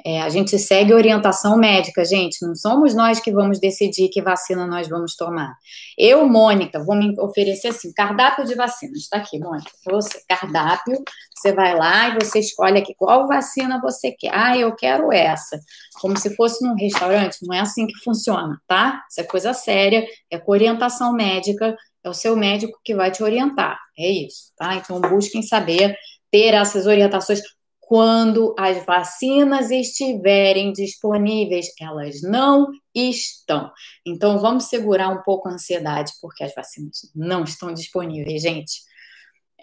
[0.05, 2.45] É, a gente segue orientação médica, gente.
[2.45, 5.55] Não somos nós que vamos decidir que vacina nós vamos tomar.
[5.97, 8.99] Eu, Mônica, vou me oferecer assim: cardápio de vacinas.
[8.99, 10.21] Está aqui, Mônica, você.
[10.27, 10.97] Cardápio.
[11.35, 14.31] Você vai lá e você escolhe aqui qual vacina você quer.
[14.33, 15.59] Ah, eu quero essa.
[15.99, 17.37] Como se fosse num restaurante.
[17.43, 19.03] Não é assim que funciona, tá?
[19.09, 20.05] Isso é coisa séria.
[20.31, 21.75] É com orientação médica.
[22.03, 23.77] É o seu médico que vai te orientar.
[23.97, 24.75] É isso, tá?
[24.75, 25.95] Então busquem saber
[26.31, 27.41] ter essas orientações
[27.87, 31.67] quando as vacinas estiverem disponíveis.
[31.79, 33.71] Elas não estão.
[34.05, 38.81] Então, vamos segurar um pouco a ansiedade, porque as vacinas não estão disponíveis, gente.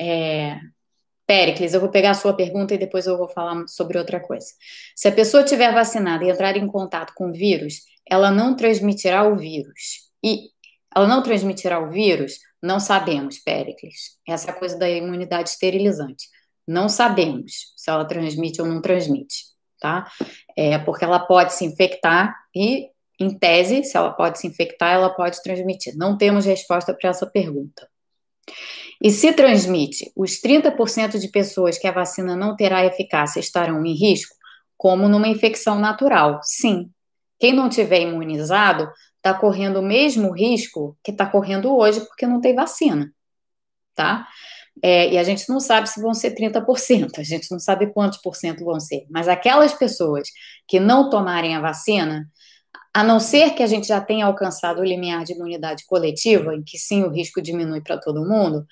[0.00, 0.58] É...
[1.26, 4.46] Péricles, eu vou pegar a sua pergunta e depois eu vou falar sobre outra coisa.
[4.96, 9.28] Se a pessoa tiver vacinada e entrar em contato com o vírus, ela não transmitirá
[9.28, 10.10] o vírus.
[10.24, 10.48] E
[10.96, 12.38] ela não transmitirá o vírus?
[12.62, 14.18] Não sabemos, Péricles.
[14.26, 16.26] Essa é a coisa da imunidade esterilizante.
[16.66, 19.44] Não sabemos se ela transmite ou não transmite,
[19.80, 20.10] tá?
[20.56, 22.88] É porque ela pode se infectar e,
[23.20, 25.94] em tese, se ela pode se infectar, ela pode transmitir.
[25.96, 27.88] Não temos resposta para essa pergunta.
[29.02, 33.94] E se transmite, os 30% de pessoas que a vacina não terá eficácia estarão em
[33.94, 34.34] risco,
[34.76, 36.40] como numa infecção natural?
[36.42, 36.90] Sim.
[37.38, 42.40] Quem não tiver imunizado está correndo o mesmo risco que está correndo hoje porque não
[42.40, 43.12] tem vacina,
[43.94, 44.26] tá?
[44.82, 48.18] É, e a gente não sabe se vão ser 30%, a gente não sabe quantos
[48.18, 49.06] por cento vão ser.
[49.10, 50.28] Mas aquelas pessoas
[50.66, 52.28] que não tomarem a vacina,
[52.92, 56.62] a não ser que a gente já tenha alcançado o limiar de imunidade coletiva, em
[56.62, 58.66] que sim o risco diminui para todo mundo,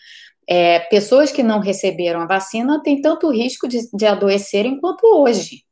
[0.47, 5.65] é, pessoas que não receberam a vacina têm tanto risco de, de adoecerem quanto hoje.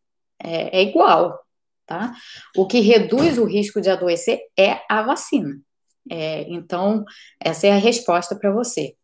[0.42, 1.38] É, é igual,
[1.86, 2.14] tá?
[2.56, 5.60] O que reduz o risco de adoecer é a vacina.
[6.10, 7.04] É, então,
[7.40, 8.94] essa é a resposta para você.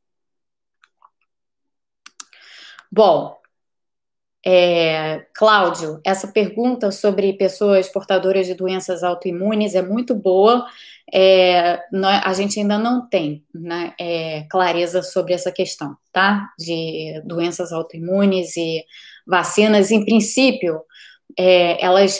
[2.97, 3.37] Bom,
[4.43, 10.67] é, Cláudio, essa pergunta sobre pessoas portadoras de doenças autoimunes é muito boa.
[11.13, 16.51] É, nós, a gente ainda não tem né, é, clareza sobre essa questão, tá?
[16.59, 18.83] De doenças autoimunes e
[19.27, 19.91] vacinas.
[19.91, 20.81] Em princípio,
[21.39, 22.19] é, elas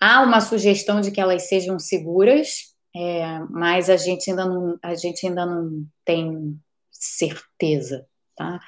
[0.00, 4.94] há uma sugestão de que elas sejam seguras, é, mas a gente ainda não, a
[4.94, 6.58] gente ainda não tem
[6.90, 8.58] certeza, tá?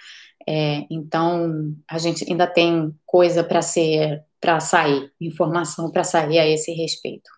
[0.46, 6.46] É, então, a gente ainda tem coisa para ser, para sair, informação para sair a
[6.46, 7.30] esse respeito.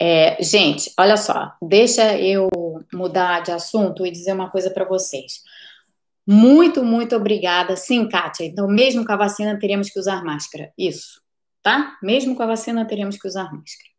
[0.00, 2.48] É, gente, olha só, deixa eu
[2.92, 5.42] mudar de assunto e dizer uma coisa para vocês.
[6.26, 7.76] Muito, muito obrigada.
[7.76, 8.44] Sim, Kátia.
[8.44, 10.72] Então, mesmo com a vacina, teríamos que usar máscara.
[10.76, 11.20] Isso,
[11.62, 11.96] tá?
[12.02, 13.94] Mesmo com a vacina, teríamos que usar máscara.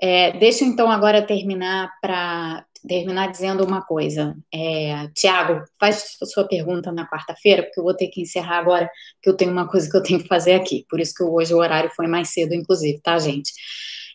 [0.00, 4.36] É, deixa eu então agora terminar para terminar dizendo uma coisa.
[4.52, 8.90] É, Tiago, faz a sua pergunta na quarta-feira, porque eu vou ter que encerrar agora,
[9.22, 10.84] que eu tenho uma coisa que eu tenho que fazer aqui.
[10.88, 13.52] Por isso que hoje o horário foi mais cedo, inclusive, tá, gente?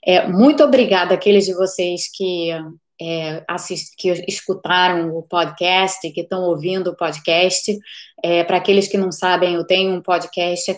[0.05, 2.51] É, muito obrigada àqueles de vocês que,
[3.01, 7.77] é, assist, que escutaram o podcast, que estão ouvindo o podcast.
[8.23, 10.75] É, Para aqueles que não sabem, eu tenho um podcast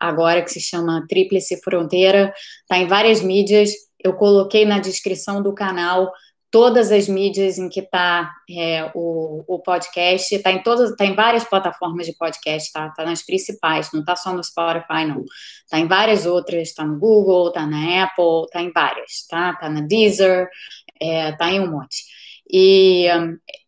[0.00, 2.32] agora que se chama Tríplice Fronteira,
[2.62, 3.70] está em várias mídias.
[4.02, 6.10] Eu coloquei na descrição do canal
[6.52, 11.14] todas as mídias em que está é, o, o, podcast, está em todas, está em
[11.14, 12.88] várias plataformas de podcast, tá?
[12.88, 15.24] Está nas principais, não está só no Spotify, não.
[15.64, 19.52] Está em várias outras, está no Google, está na Apple, está em várias, tá?
[19.52, 20.46] Está na Deezer,
[21.00, 22.04] está é, tá em um monte.
[22.52, 23.06] E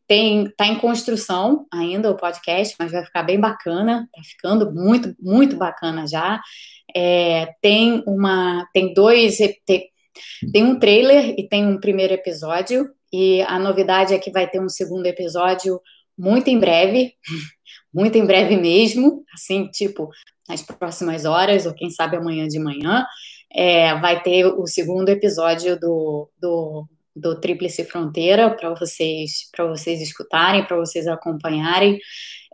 [0.07, 5.17] tem, tá em construção ainda o podcast, mas vai ficar bem bacana, tá ficando muito,
[5.19, 6.39] muito bacana já.
[6.95, 9.89] É, tem uma, tem dois, tem,
[10.53, 14.61] tem um trailer e tem um primeiro episódio, e a novidade é que vai ter
[14.61, 15.81] um segundo episódio
[16.17, 17.15] muito em breve,
[17.93, 20.11] muito em breve mesmo, assim, tipo,
[20.49, 23.07] nas próximas horas, ou quem sabe amanhã de manhã,
[23.53, 30.67] é, vai ter o segundo episódio do, do do Tríplice Fronteira para vocês vocês escutarem,
[30.67, 31.99] para vocês acompanharem.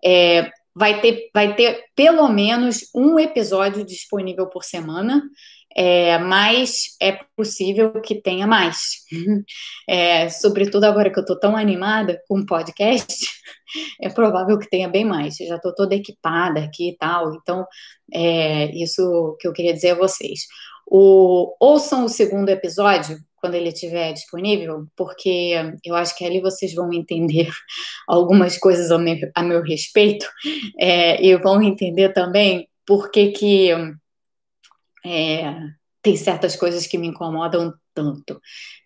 [0.05, 5.23] É, vai ter vai ter pelo menos um episódio disponível por semana.
[5.77, 8.77] É, mas é possível que tenha mais.
[9.89, 13.14] É, sobretudo agora que eu estou tão animada com o podcast,
[14.01, 15.39] é provável que tenha bem mais.
[15.41, 17.64] Eu já estou toda equipada aqui e tal, então
[18.12, 20.41] é isso que eu queria dizer a vocês.
[20.87, 25.55] O, ouçam o segundo episódio quando ele estiver disponível, porque
[25.85, 27.49] eu acho que ali vocês vão entender
[28.09, 30.27] algumas coisas a meu, a meu respeito
[30.79, 33.71] é, e vão entender também por que que
[35.05, 35.55] é,
[36.03, 38.41] tem certas coisas que me incomodam tanto.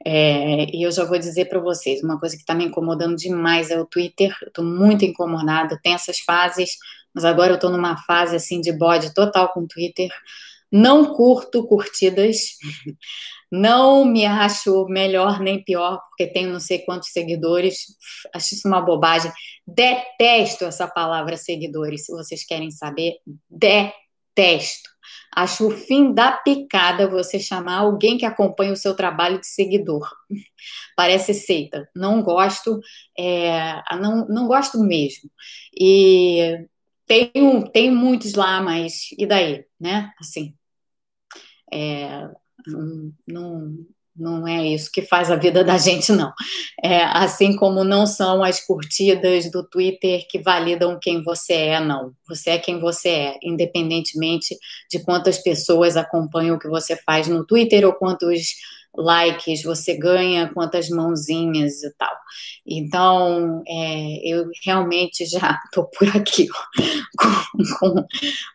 [0.05, 3.71] É, e eu já vou dizer para vocês, uma coisa que está me incomodando demais
[3.71, 4.37] é o Twitter.
[4.43, 6.77] Eu estou muito incomodada, tem essas fases,
[7.15, 10.11] mas agora eu estou numa fase assim de bode total com o Twitter.
[10.73, 12.57] Não curto curtidas,
[13.51, 17.87] não me acho melhor nem pior, porque tenho não sei quantos seguidores,
[18.35, 19.33] acho isso uma bobagem.
[19.67, 23.15] Detesto essa palavra seguidores, se vocês querem saber,
[23.49, 24.94] detesto.
[25.35, 30.09] Acho o fim da picada você chamar alguém que acompanha o seu trabalho de seguidor.
[30.97, 31.89] Parece seita.
[31.95, 32.81] Não gosto,
[33.19, 35.31] é, não, não gosto mesmo.
[35.79, 36.67] E
[37.07, 37.31] tem,
[37.73, 40.13] tem muitos lá, mas e daí, né?
[40.21, 40.55] Assim,
[41.73, 42.29] é,
[43.27, 43.87] não,
[44.17, 46.33] não é isso que faz a vida da gente, não.
[46.83, 52.13] É, assim como não são as curtidas do Twitter que validam quem você é, não.
[52.29, 54.57] Você é quem você é, independentemente
[54.91, 58.55] de quantas pessoas acompanham o que você faz no Twitter ou quantos
[58.97, 62.15] likes você ganha, quantas mãozinhas e tal.
[62.67, 68.07] Então, é, eu realmente já estou por aqui com, com,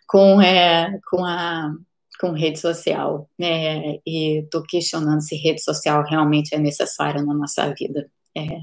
[0.08, 1.72] com, é, com a
[2.20, 4.00] com rede social, né?
[4.06, 8.10] E estou questionando se rede social realmente é necessária na nossa vida.
[8.36, 8.60] É,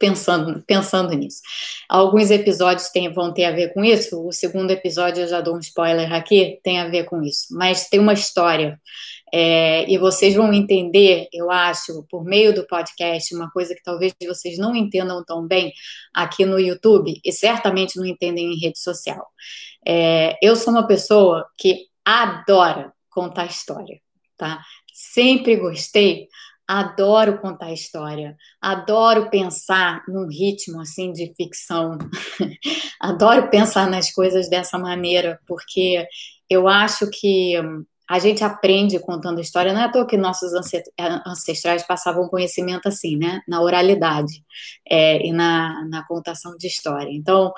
[0.00, 1.42] pensando, pensando nisso.
[1.88, 4.26] Alguns episódios tem, vão ter a ver com isso.
[4.26, 7.48] O segundo episódio, eu já dou um spoiler aqui, tem a ver com isso.
[7.52, 8.80] Mas tem uma história.
[9.32, 14.12] É, e vocês vão entender, eu acho, por meio do podcast, uma coisa que talvez
[14.26, 15.72] vocês não entendam tão bem
[16.12, 19.24] aqui no YouTube e certamente não entendem em rede social.
[19.86, 24.00] É, eu sou uma pessoa que adora contar história,
[24.36, 24.62] tá?
[24.92, 26.28] Sempre gostei,
[26.66, 31.98] adoro contar história, adoro pensar num ritmo assim de ficção,
[33.00, 36.06] adoro pensar nas coisas dessa maneira, porque
[36.48, 37.54] eu acho que
[38.08, 40.50] a gente aprende contando história, não é à toa que nossos
[41.24, 43.40] ancestrais passavam conhecimento assim, né?
[43.46, 44.44] Na oralidade
[44.84, 47.08] é, e na, na contação de história.
[47.12, 47.52] Então,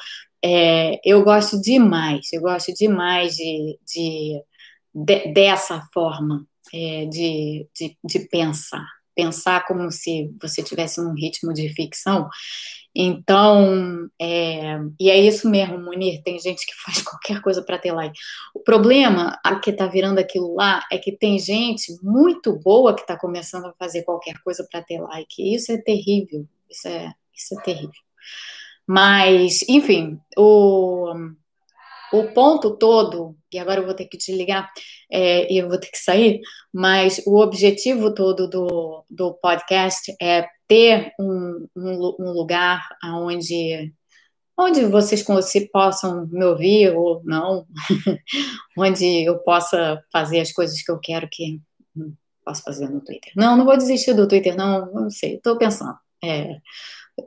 [0.45, 4.43] é, eu gosto demais, eu gosto demais de, de,
[4.93, 8.85] de dessa forma é, de, de, de, pensar.
[9.15, 12.29] Pensar como se você tivesse um ritmo de ficção.
[12.95, 16.23] Então, é, e é isso mesmo, Munir.
[16.23, 18.19] Tem gente que faz qualquer coisa para ter like.
[18.55, 23.17] O problema que está virando aquilo lá é que tem gente muito boa que está
[23.17, 25.43] começando a fazer qualquer coisa para ter like.
[25.43, 26.49] E isso é terrível.
[26.71, 28.03] Isso é, isso é terrível.
[28.95, 31.15] Mas, enfim, o,
[32.13, 34.71] o ponto todo, e agora eu vou ter que desligar
[35.11, 40.47] é, e eu vou ter que sair, mas o objetivo todo do, do podcast é
[40.69, 43.91] ter um, um, um lugar onde
[44.59, 45.25] onde vocês
[45.73, 47.67] possam me ouvir ou não,
[48.77, 51.59] onde eu possa fazer as coisas que eu quero que
[52.45, 53.33] posso fazer no Twitter.
[53.35, 55.97] Não, não vou desistir do Twitter, não, não sei, estou pensando.
[56.23, 56.59] É,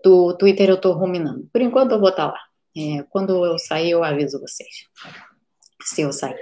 [0.03, 1.47] do Twitter eu estou ruminando.
[1.51, 2.39] Por enquanto eu vou estar tá lá.
[2.77, 4.86] É, quando eu sair, eu aviso vocês.
[5.81, 6.36] Se eu sair.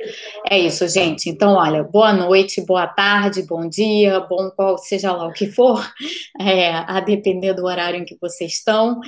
[0.49, 1.29] É isso, gente.
[1.29, 5.85] Então, olha, boa noite, boa tarde, bom dia, bom qual seja lá o que for,
[6.39, 8.99] é, a depender do horário em que vocês estão.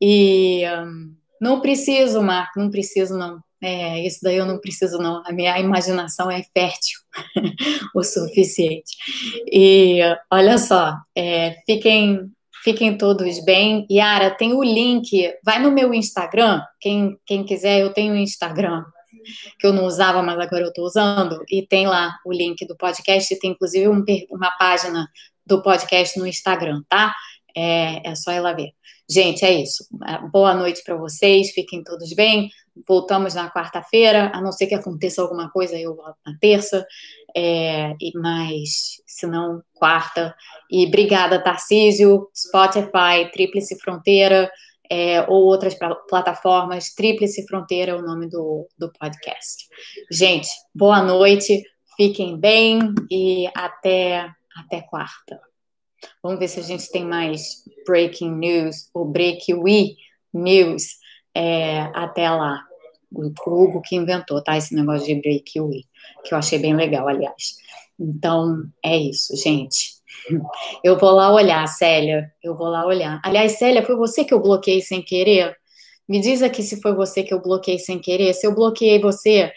[0.00, 3.40] E um, não preciso, Marco, não preciso, não.
[3.62, 5.22] É, isso daí eu não preciso, não.
[5.24, 6.98] A minha imaginação é fértil
[7.94, 8.96] o suficiente.
[9.50, 12.30] E olha só, é, fiquem
[12.64, 13.86] Fiquem todos bem.
[13.90, 15.30] Yara, tem o link.
[15.44, 16.62] Vai no meu Instagram.
[16.80, 18.82] Quem, quem quiser, eu tenho Instagram,
[19.60, 21.44] que eu não usava, mas agora eu estou usando.
[21.50, 23.38] E tem lá o link do podcast.
[23.38, 25.06] Tem inclusive um, uma página
[25.44, 27.14] do podcast no Instagram, tá?
[27.54, 28.70] É, é só ir lá ver.
[29.10, 29.84] Gente, é isso.
[30.32, 31.50] Boa noite para vocês.
[31.50, 32.48] Fiquem todos bem.
[32.88, 36.84] Voltamos na quarta-feira, a não ser que aconteça alguma coisa, eu volto na terça.
[37.36, 40.34] É, mas, se não, quarta.
[40.70, 44.50] E obrigada, Tarcísio, Spotify, Tríplice Fronteira,
[44.90, 45.76] é, ou outras
[46.08, 46.94] plataformas.
[46.94, 49.66] Tríplice Fronteira é o nome do, do podcast.
[50.10, 51.62] Gente, boa noite,
[51.96, 52.80] fiquem bem
[53.10, 55.40] e até, até quarta.
[56.22, 59.96] Vamos ver se a gente tem mais breaking news ou break-we
[60.32, 60.98] news
[61.34, 62.62] é, até lá.
[63.12, 64.56] O Hugo que inventou, tá?
[64.56, 65.84] Esse negócio de break-we,
[66.24, 67.56] que eu achei bem legal, aliás.
[67.98, 69.94] Então, é isso, gente.
[70.82, 72.32] Eu vou lá olhar, Célia.
[72.42, 73.20] Eu vou lá olhar.
[73.24, 75.56] Aliás, Célia, foi você que eu bloqueei sem querer?
[76.08, 78.34] Me diz aqui se foi você que eu bloqueei sem querer.
[78.34, 79.52] Se eu bloqueei você,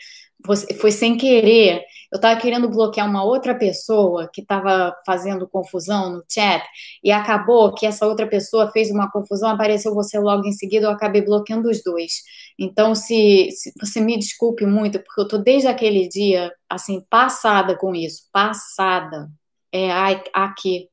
[0.79, 1.83] foi sem querer.
[2.11, 6.63] Eu estava querendo bloquear uma outra pessoa que estava fazendo confusão no chat
[7.03, 10.91] e acabou que essa outra pessoa fez uma confusão, apareceu você logo em seguida, eu
[10.91, 12.23] acabei bloqueando os dois.
[12.57, 17.77] Então, se, se você me desculpe muito, porque eu estou desde aquele dia, assim, passada
[17.77, 19.29] com isso, passada.
[19.71, 19.91] É,
[20.33, 20.89] aqui,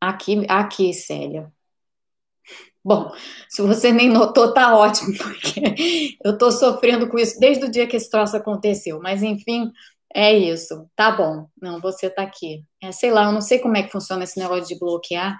[0.00, 1.52] aqui, aqui, Célia.
[2.88, 3.12] Bom,
[3.50, 7.86] se você nem notou, tá ótimo, porque eu tô sofrendo com isso desde o dia
[7.86, 8.98] que esse troço aconteceu.
[8.98, 9.70] Mas, enfim,
[10.14, 10.88] é isso.
[10.96, 11.46] Tá bom.
[11.60, 12.64] Não, você tá aqui.
[12.82, 15.36] É, sei lá, eu não sei como é que funciona esse negócio de bloquear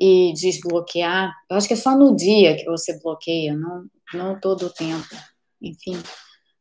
[0.00, 1.34] e desbloquear.
[1.50, 3.84] Eu acho que é só no dia que você bloqueia, não,
[4.14, 5.14] não todo o tempo.
[5.60, 6.00] Enfim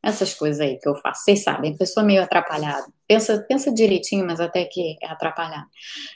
[0.06, 1.24] essas coisas aí que eu faço.
[1.24, 2.86] Vocês sabem, pessoa meio atrapalhada.
[3.08, 5.66] Pensa, pensa direitinho, mas até que é atrapalhada.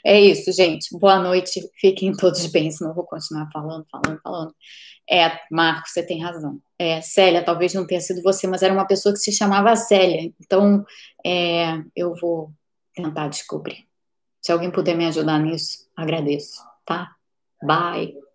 [0.06, 0.96] É isso, gente.
[0.96, 1.60] Boa noite.
[1.74, 4.54] Fiquem todos bem, senão eu vou continuar falando, falando, falando.
[5.10, 6.60] É, Marcos, você tem razão.
[6.78, 10.32] É, Célia, talvez não tenha sido você, mas era uma pessoa que se chamava Célia.
[10.40, 10.84] Então,
[11.26, 12.52] é, eu vou
[12.94, 13.88] tentar descobrir.
[14.40, 17.10] Se alguém puder me ajudar nisso, agradeço, tá?
[17.60, 18.29] Bye.